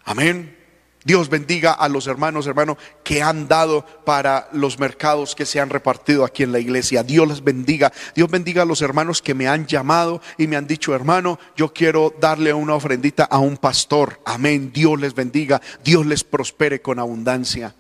[0.08, 0.56] Amén.
[1.04, 5.70] Dios bendiga a los hermanos, hermanos, que han dado para los mercados que se han
[5.70, 7.04] repartido aquí en la iglesia.
[7.04, 7.92] Dios les bendiga.
[8.16, 11.74] Dios bendiga a los hermanos que me han llamado y me han dicho, hermano, yo
[11.74, 14.22] quiero darle una ofrendita a un pastor.
[14.26, 14.72] Amén.
[14.74, 15.62] Dios les bendiga.
[15.84, 17.76] Dios les prospere con abundancia.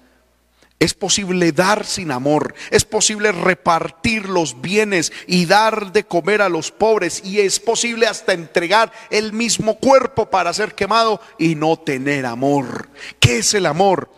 [0.80, 6.50] Es posible dar sin amor, es posible repartir los bienes y dar de comer a
[6.50, 11.78] los pobres y es posible hasta entregar el mismo cuerpo para ser quemado y no
[11.78, 12.90] tener amor.
[13.20, 14.12] ¿Qué es el amor?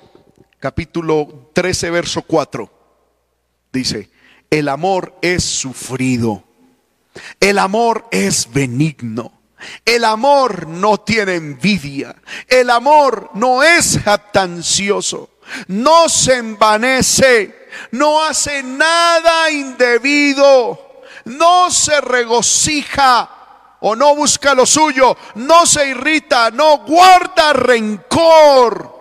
[0.59, 2.69] Capítulo 13, verso 4.
[3.71, 4.09] Dice,
[4.49, 6.43] el amor es sufrido,
[7.39, 9.33] el amor es benigno.
[9.83, 12.15] El amor no tiene envidia.
[12.47, 15.29] El amor no es jactancioso
[15.67, 23.29] no se envanece, no hace nada indebido, no se regocija
[23.81, 28.99] o no busca lo suyo, no se irrita, no guarda rencor,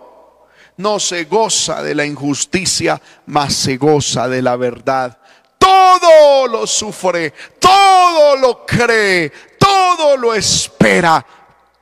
[0.77, 5.19] no se goza de la injusticia, mas se goza de la verdad.
[5.59, 11.25] Todo lo sufre, todo lo cree, todo lo espera,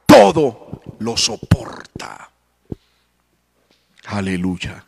[0.07, 1.76] todo lo soporta.
[4.07, 4.87] Aleluya.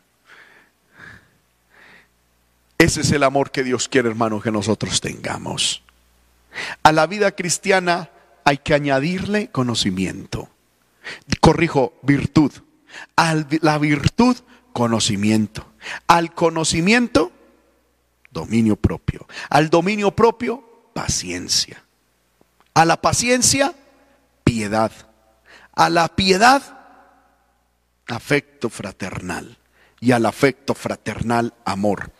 [2.77, 5.83] Ese es el amor que Dios quiere, hermano, que nosotros tengamos.
[6.81, 8.09] A la vida cristiana
[8.45, 10.49] hay que añadirle conocimiento.
[11.41, 12.53] Corrijo, virtud.
[13.17, 14.37] A la virtud,
[14.71, 15.67] conocimiento.
[16.07, 17.33] Al conocimiento,
[18.31, 19.27] dominio propio.
[19.49, 20.63] Al dominio propio,
[20.93, 21.83] paciencia.
[22.73, 23.75] A la paciencia,
[24.45, 24.91] piedad.
[25.73, 26.78] A la piedad,
[28.11, 29.57] afecto fraternal
[29.99, 32.11] y al afecto fraternal amor.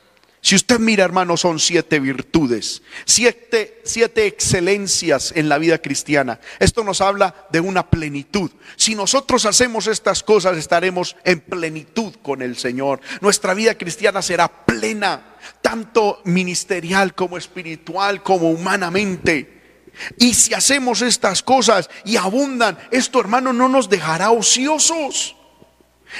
[0.42, 6.40] Si usted mira, hermano, son siete virtudes, siete, siete, excelencias en la vida cristiana.
[6.60, 8.50] Esto nos habla de una plenitud.
[8.78, 13.02] Si nosotros hacemos estas cosas, estaremos en plenitud con el Señor.
[13.20, 19.84] Nuestra vida cristiana será plena, tanto ministerial como espiritual, como humanamente.
[20.18, 25.36] Y si hacemos estas cosas y abundan, esto, hermano, no nos dejará ociosos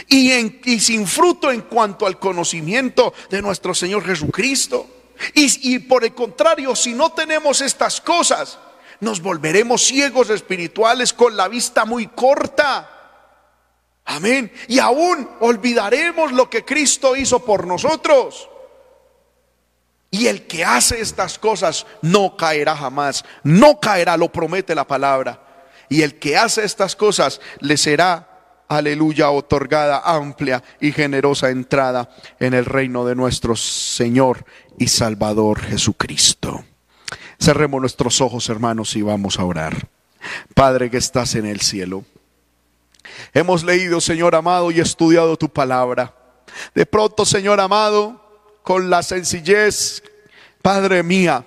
[0.08, 4.88] y, sin fruto en cuanto al conocimiento de nuestro Señor Jesucristo.
[5.34, 8.58] Y, y por el contrario, si no tenemos estas cosas,
[9.00, 12.90] nos volveremos ciegos espirituales con la vista muy corta.
[14.06, 14.52] Amén.
[14.68, 18.50] Y aún olvidaremos lo que Cristo hizo por nosotros.
[20.12, 25.40] Y el que hace estas cosas no caerá jamás, no caerá, lo promete la palabra.
[25.88, 28.29] Y el que hace estas cosas le será
[28.70, 32.10] aleluya, otorgada amplia y generosa entrada
[32.40, 34.46] en el reino de nuestro Señor
[34.78, 36.64] y Salvador Jesucristo.
[37.42, 39.90] Cerremos nuestros ojos, hermanos, y vamos a orar.
[40.54, 42.06] Padre que estás en el cielo.
[43.34, 46.14] Hemos leído, Señor amado, y estudiado tu palabra.
[46.76, 48.22] De pronto, Señor amado,
[48.62, 50.04] con la sencillez,
[50.62, 51.46] Padre mía,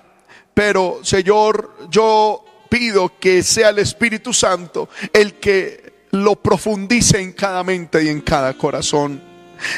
[0.53, 5.82] pero Señor, yo pido que sea el Espíritu Santo el que
[6.13, 9.19] lo profundice en cada mente y en cada corazón.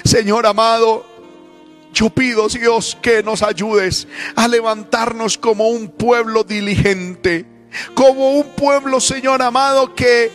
[0.04, 1.06] Señor amado,
[1.94, 4.06] yo pido, Dios, que nos ayudes
[4.36, 7.46] a levantarnos como un pueblo diligente,
[7.94, 10.30] como un pueblo, Señor amado, que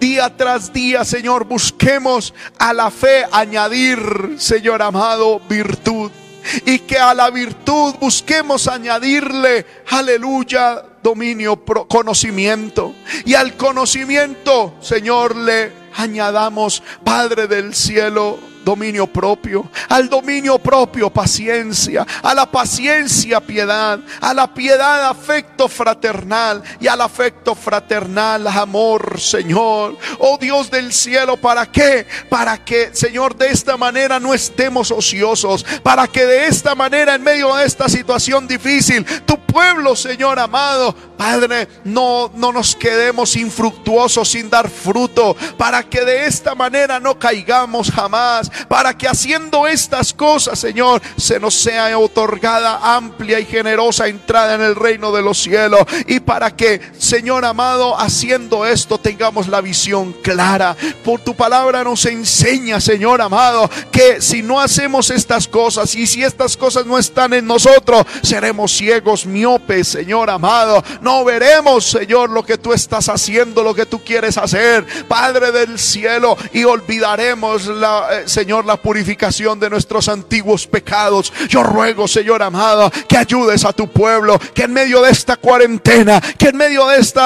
[0.00, 6.10] día tras día, Señor, busquemos a la fe añadir, Señor amado, virtud.
[6.64, 11.56] Y que a la virtud busquemos añadirle, aleluya, dominio,
[11.88, 12.94] conocimiento.
[13.24, 22.06] Y al conocimiento, Señor, le añadamos, Padre del cielo, dominio propio, al dominio propio paciencia,
[22.22, 29.96] a la paciencia piedad, a la piedad afecto fraternal y al afecto fraternal amor, Señor.
[30.18, 32.06] Oh Dios del cielo, ¿para qué?
[32.28, 37.22] Para que, Señor, de esta manera no estemos ociosos, para que de esta manera en
[37.22, 44.28] medio de esta situación difícil, tu pueblo, Señor amado, Padre, no, no nos quedemos infructuosos
[44.28, 50.12] sin dar fruto, para que de esta manera no caigamos jamás para que haciendo estas
[50.12, 55.38] cosas, Señor, se nos sea otorgada amplia y generosa entrada en el reino de los
[55.38, 55.80] cielos.
[56.06, 60.76] Y para que, Señor amado, haciendo esto tengamos la visión clara.
[61.04, 66.22] Por tu palabra nos enseña, Señor amado, que si no hacemos estas cosas y si
[66.22, 70.82] estas cosas no están en nosotros, seremos ciegos, miopes, Señor amado.
[71.00, 75.78] No veremos, Señor, lo que tú estás haciendo, lo que tú quieres hacer, Padre del
[75.78, 81.32] cielo, y olvidaremos la, eh, Señor la purificación de nuestros antiguos pecados.
[81.48, 86.20] Yo ruego, Señor amado, que ayudes a tu pueblo, que en medio de esta cuarentena,
[86.20, 87.20] que en medio de este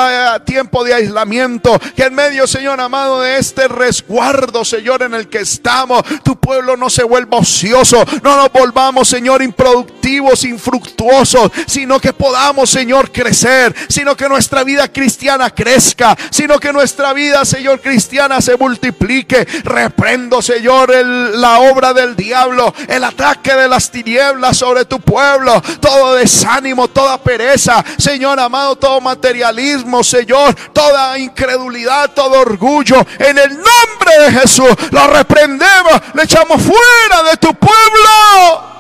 [0.45, 5.39] tiempo de aislamiento, que en medio, Señor amado, de este resguardo, Señor, en el que
[5.39, 12.13] estamos, tu pueblo no se vuelva ocioso, no nos volvamos, Señor, improductivos, infructuosos, sino que
[12.13, 18.41] podamos, Señor, crecer, sino que nuestra vida cristiana crezca, sino que nuestra vida, Señor, cristiana
[18.41, 19.47] se multiplique.
[19.65, 26.15] Reprendo, Señor, la obra del diablo, el ataque de las tinieblas sobre tu pueblo, todo
[26.15, 34.19] desánimo, toda pereza, Señor amado, todo materialismo, Señor, toda incredulidad, todo orgullo, en el nombre
[34.21, 38.76] de Jesús, lo reprendemos, le echamos fuera de tu pueblo.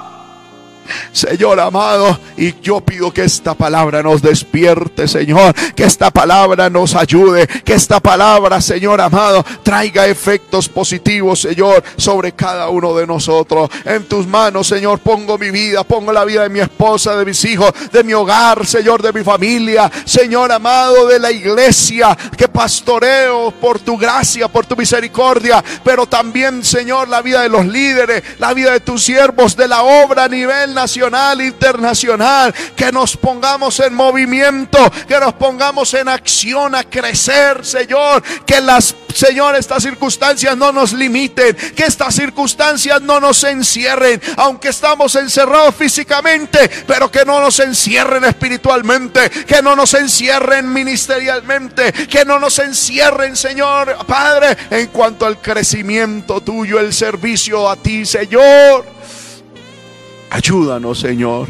[1.13, 6.95] Señor amado, y yo pido que esta palabra nos despierte, Señor, que esta palabra nos
[6.95, 13.71] ayude, que esta palabra, Señor amado, traiga efectos positivos, Señor, sobre cada uno de nosotros.
[13.85, 17.45] En tus manos, Señor, pongo mi vida, pongo la vida de mi esposa, de mis
[17.45, 23.53] hijos, de mi hogar, Señor, de mi familia, Señor amado, de la iglesia, que pastoreo
[23.61, 28.55] por tu gracia, por tu misericordia, pero también, Señor, la vida de los líderes, la
[28.55, 33.95] vida de tus siervos, de la obra a nivel nacional, internacional, que nos pongamos en
[33.95, 40.71] movimiento, que nos pongamos en acción a crecer, Señor, que las, Señor, estas circunstancias no
[40.71, 47.41] nos limiten, que estas circunstancias no nos encierren, aunque estamos encerrados físicamente, pero que no
[47.41, 54.89] nos encierren espiritualmente, que no nos encierren ministerialmente, que no nos encierren, Señor, Padre, en
[54.89, 58.96] cuanto al crecimiento tuyo, el servicio a ti, Señor.
[60.31, 61.49] Ayúdanos, Señor.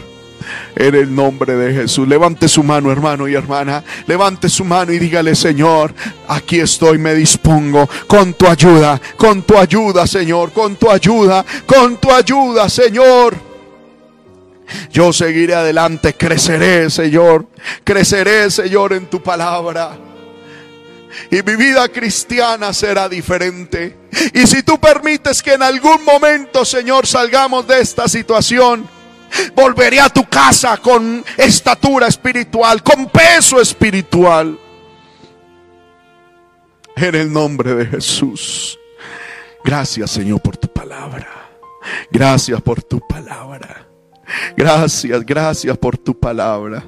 [0.76, 2.06] En el nombre de Jesús.
[2.06, 3.82] Levante su mano, hermano y hermana.
[4.06, 5.92] Levante su mano y dígale, Señor,
[6.28, 11.96] aquí estoy, me dispongo con tu ayuda, con tu ayuda, Señor, con tu ayuda, con
[11.96, 13.34] tu ayuda, Señor.
[14.92, 17.46] Yo seguiré adelante, creceré, Señor.
[17.84, 19.96] Creceré, Señor, en tu palabra.
[21.30, 23.96] Y mi vida cristiana será diferente.
[24.32, 28.88] Y si tú permites que en algún momento, Señor, salgamos de esta situación,
[29.54, 34.58] volveré a tu casa con estatura espiritual, con peso espiritual.
[36.96, 38.78] En el nombre de Jesús.
[39.64, 41.28] Gracias, Señor, por tu palabra.
[42.10, 43.86] Gracias por tu palabra.
[44.56, 46.84] Gracias, gracias por tu palabra.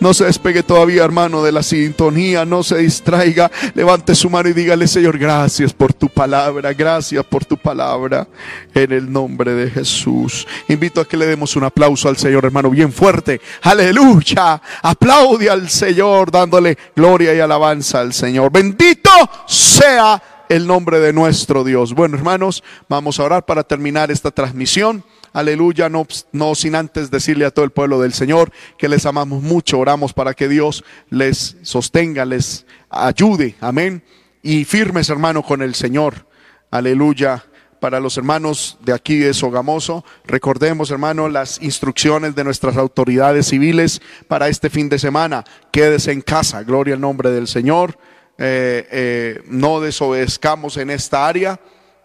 [0.00, 2.44] No se despegue todavía, hermano, de la sintonía.
[2.44, 3.50] No se distraiga.
[3.74, 6.72] Levante su mano y dígale, Señor, gracias por tu palabra.
[6.72, 8.26] Gracias por tu palabra.
[8.74, 10.46] En el nombre de Jesús.
[10.68, 13.40] Invito a que le demos un aplauso al Señor, hermano, bien fuerte.
[13.62, 14.60] Aleluya.
[14.82, 18.50] Aplaude al Señor, dándole gloria y alabanza al Señor.
[18.50, 19.10] Bendito
[19.46, 21.94] sea el nombre de nuestro Dios.
[21.94, 25.02] Bueno, hermanos, vamos a orar para terminar esta transmisión.
[25.32, 29.78] Aleluya, no, sin antes decirle a todo el pueblo del Señor que les amamos mucho,
[29.78, 34.02] oramos para que Dios les sostenga, les ayude, amén.
[34.42, 36.26] Y firmes, hermano, con el Señor.
[36.70, 37.44] Aleluya
[37.80, 40.04] para los hermanos de aquí de Sogamoso.
[40.24, 45.44] Recordemos, hermano, las instrucciones de nuestras autoridades civiles para este fin de semana.
[45.70, 47.98] Quédese en casa, gloria al nombre del Señor.
[48.38, 51.58] Eh, eh, no desobedezcamos en esta área.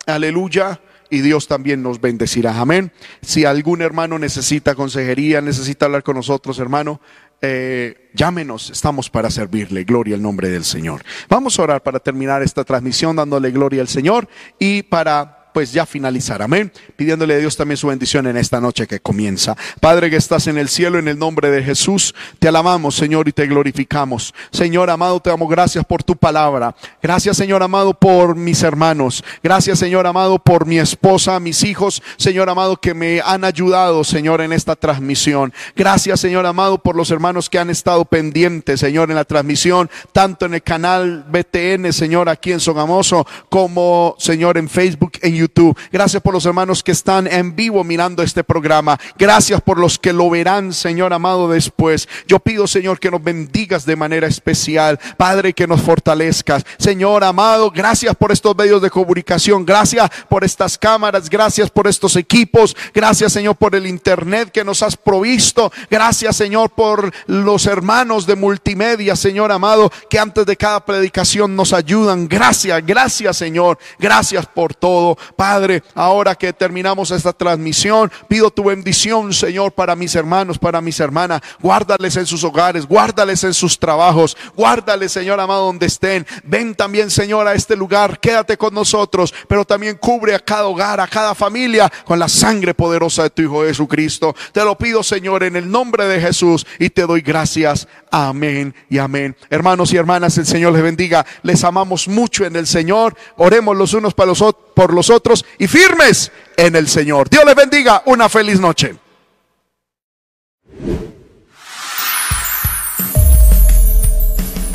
[0.05, 2.59] Aleluya y Dios también nos bendecirá.
[2.59, 2.91] Amén.
[3.21, 7.01] Si algún hermano necesita consejería, necesita hablar con nosotros, hermano,
[7.41, 9.83] eh, llámenos, estamos para servirle.
[9.83, 11.03] Gloria al nombre del Señor.
[11.29, 14.27] Vamos a orar para terminar esta transmisión dándole gloria al Señor
[14.57, 16.43] y para pues ya finalizar.
[16.43, 16.71] Amén.
[16.95, 19.57] Pidiéndole a Dios también su bendición en esta noche que comienza.
[19.79, 23.31] Padre que estás en el cielo, en el nombre de Jesús, te alabamos, Señor, y
[23.31, 24.35] te glorificamos.
[24.51, 26.75] Señor amado, te damos gracias por tu palabra.
[27.01, 29.23] Gracias, Señor amado, por mis hermanos.
[29.41, 34.41] Gracias, Señor amado, por mi esposa, mis hijos, Señor amado, que me han ayudado, Señor,
[34.41, 35.51] en esta transmisión.
[35.75, 40.45] Gracias, Señor amado, por los hermanos que han estado pendientes, Señor, en la transmisión, tanto
[40.45, 45.46] en el canal BTN, Señor, aquí en Sogamoso, como, Señor, en Facebook, en YouTube
[45.91, 48.99] Gracias por los hermanos que están en vivo mirando este programa.
[49.17, 52.07] Gracias por los que lo verán, Señor amado, después.
[52.27, 54.99] Yo pido, Señor, que nos bendigas de manera especial.
[55.17, 56.63] Padre, que nos fortalezcas.
[56.77, 59.65] Señor amado, gracias por estos medios de comunicación.
[59.65, 61.29] Gracias por estas cámaras.
[61.29, 62.75] Gracias por estos equipos.
[62.93, 65.71] Gracias, Señor, por el internet que nos has provisto.
[65.89, 71.73] Gracias, Señor, por los hermanos de multimedia, Señor amado, que antes de cada predicación nos
[71.73, 72.27] ayudan.
[72.27, 73.77] Gracias, gracias, Señor.
[73.99, 75.17] Gracias por todo.
[75.38, 80.99] Padre, ahora que terminamos esta transmisión, pido tu bendición, Señor, para mis hermanos, para mis
[80.99, 81.41] hermanas.
[81.61, 86.25] Guárdales en sus hogares, guárdales en sus trabajos, guárdales, Señor amado, donde estén.
[86.43, 90.99] Ven también, Señor, a este lugar, quédate con nosotros, pero también cubre a cada hogar,
[90.99, 94.35] a cada familia con la sangre poderosa de tu Hijo Jesucristo.
[94.51, 97.88] Te lo pido, Señor, en el nombre de Jesús y te doy gracias.
[98.09, 99.35] Amén y amén.
[99.51, 101.25] Hermanos y hermanas, el Señor les bendiga.
[101.43, 103.15] Les amamos mucho en el Señor.
[103.35, 104.41] Oremos los unos para los
[104.78, 107.32] por los otros y firmes en el Señor.
[107.32, 108.03] Dios les bendiga.
[108.05, 108.95] Una feliz noche.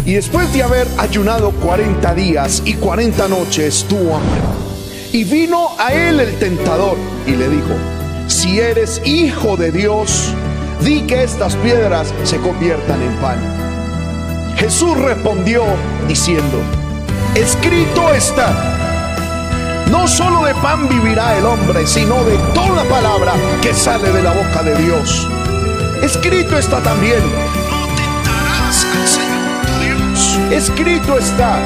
[0.04, 4.40] Y después de haber ayunado 40 días y 40 noches, tuvo hambre.
[5.12, 7.76] Y vino a él el tentador y le dijo,
[8.26, 10.34] si eres hijo de Dios,
[10.80, 13.38] di que estas piedras se conviertan en pan.
[14.56, 15.62] Jesús respondió
[16.08, 16.58] diciendo,
[17.36, 18.91] escrito está,
[19.92, 24.32] no solo de pan vivirá el hombre, sino de toda palabra que sale de la
[24.32, 25.28] boca de Dios.
[26.02, 27.20] Escrito está también,
[27.70, 30.38] no tentarás al Señor tu Dios.
[30.50, 31.58] Escrito está,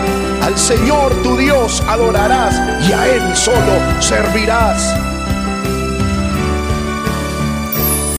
[0.42, 5.15] al Señor tu Dios adorarás y a Él solo servirás.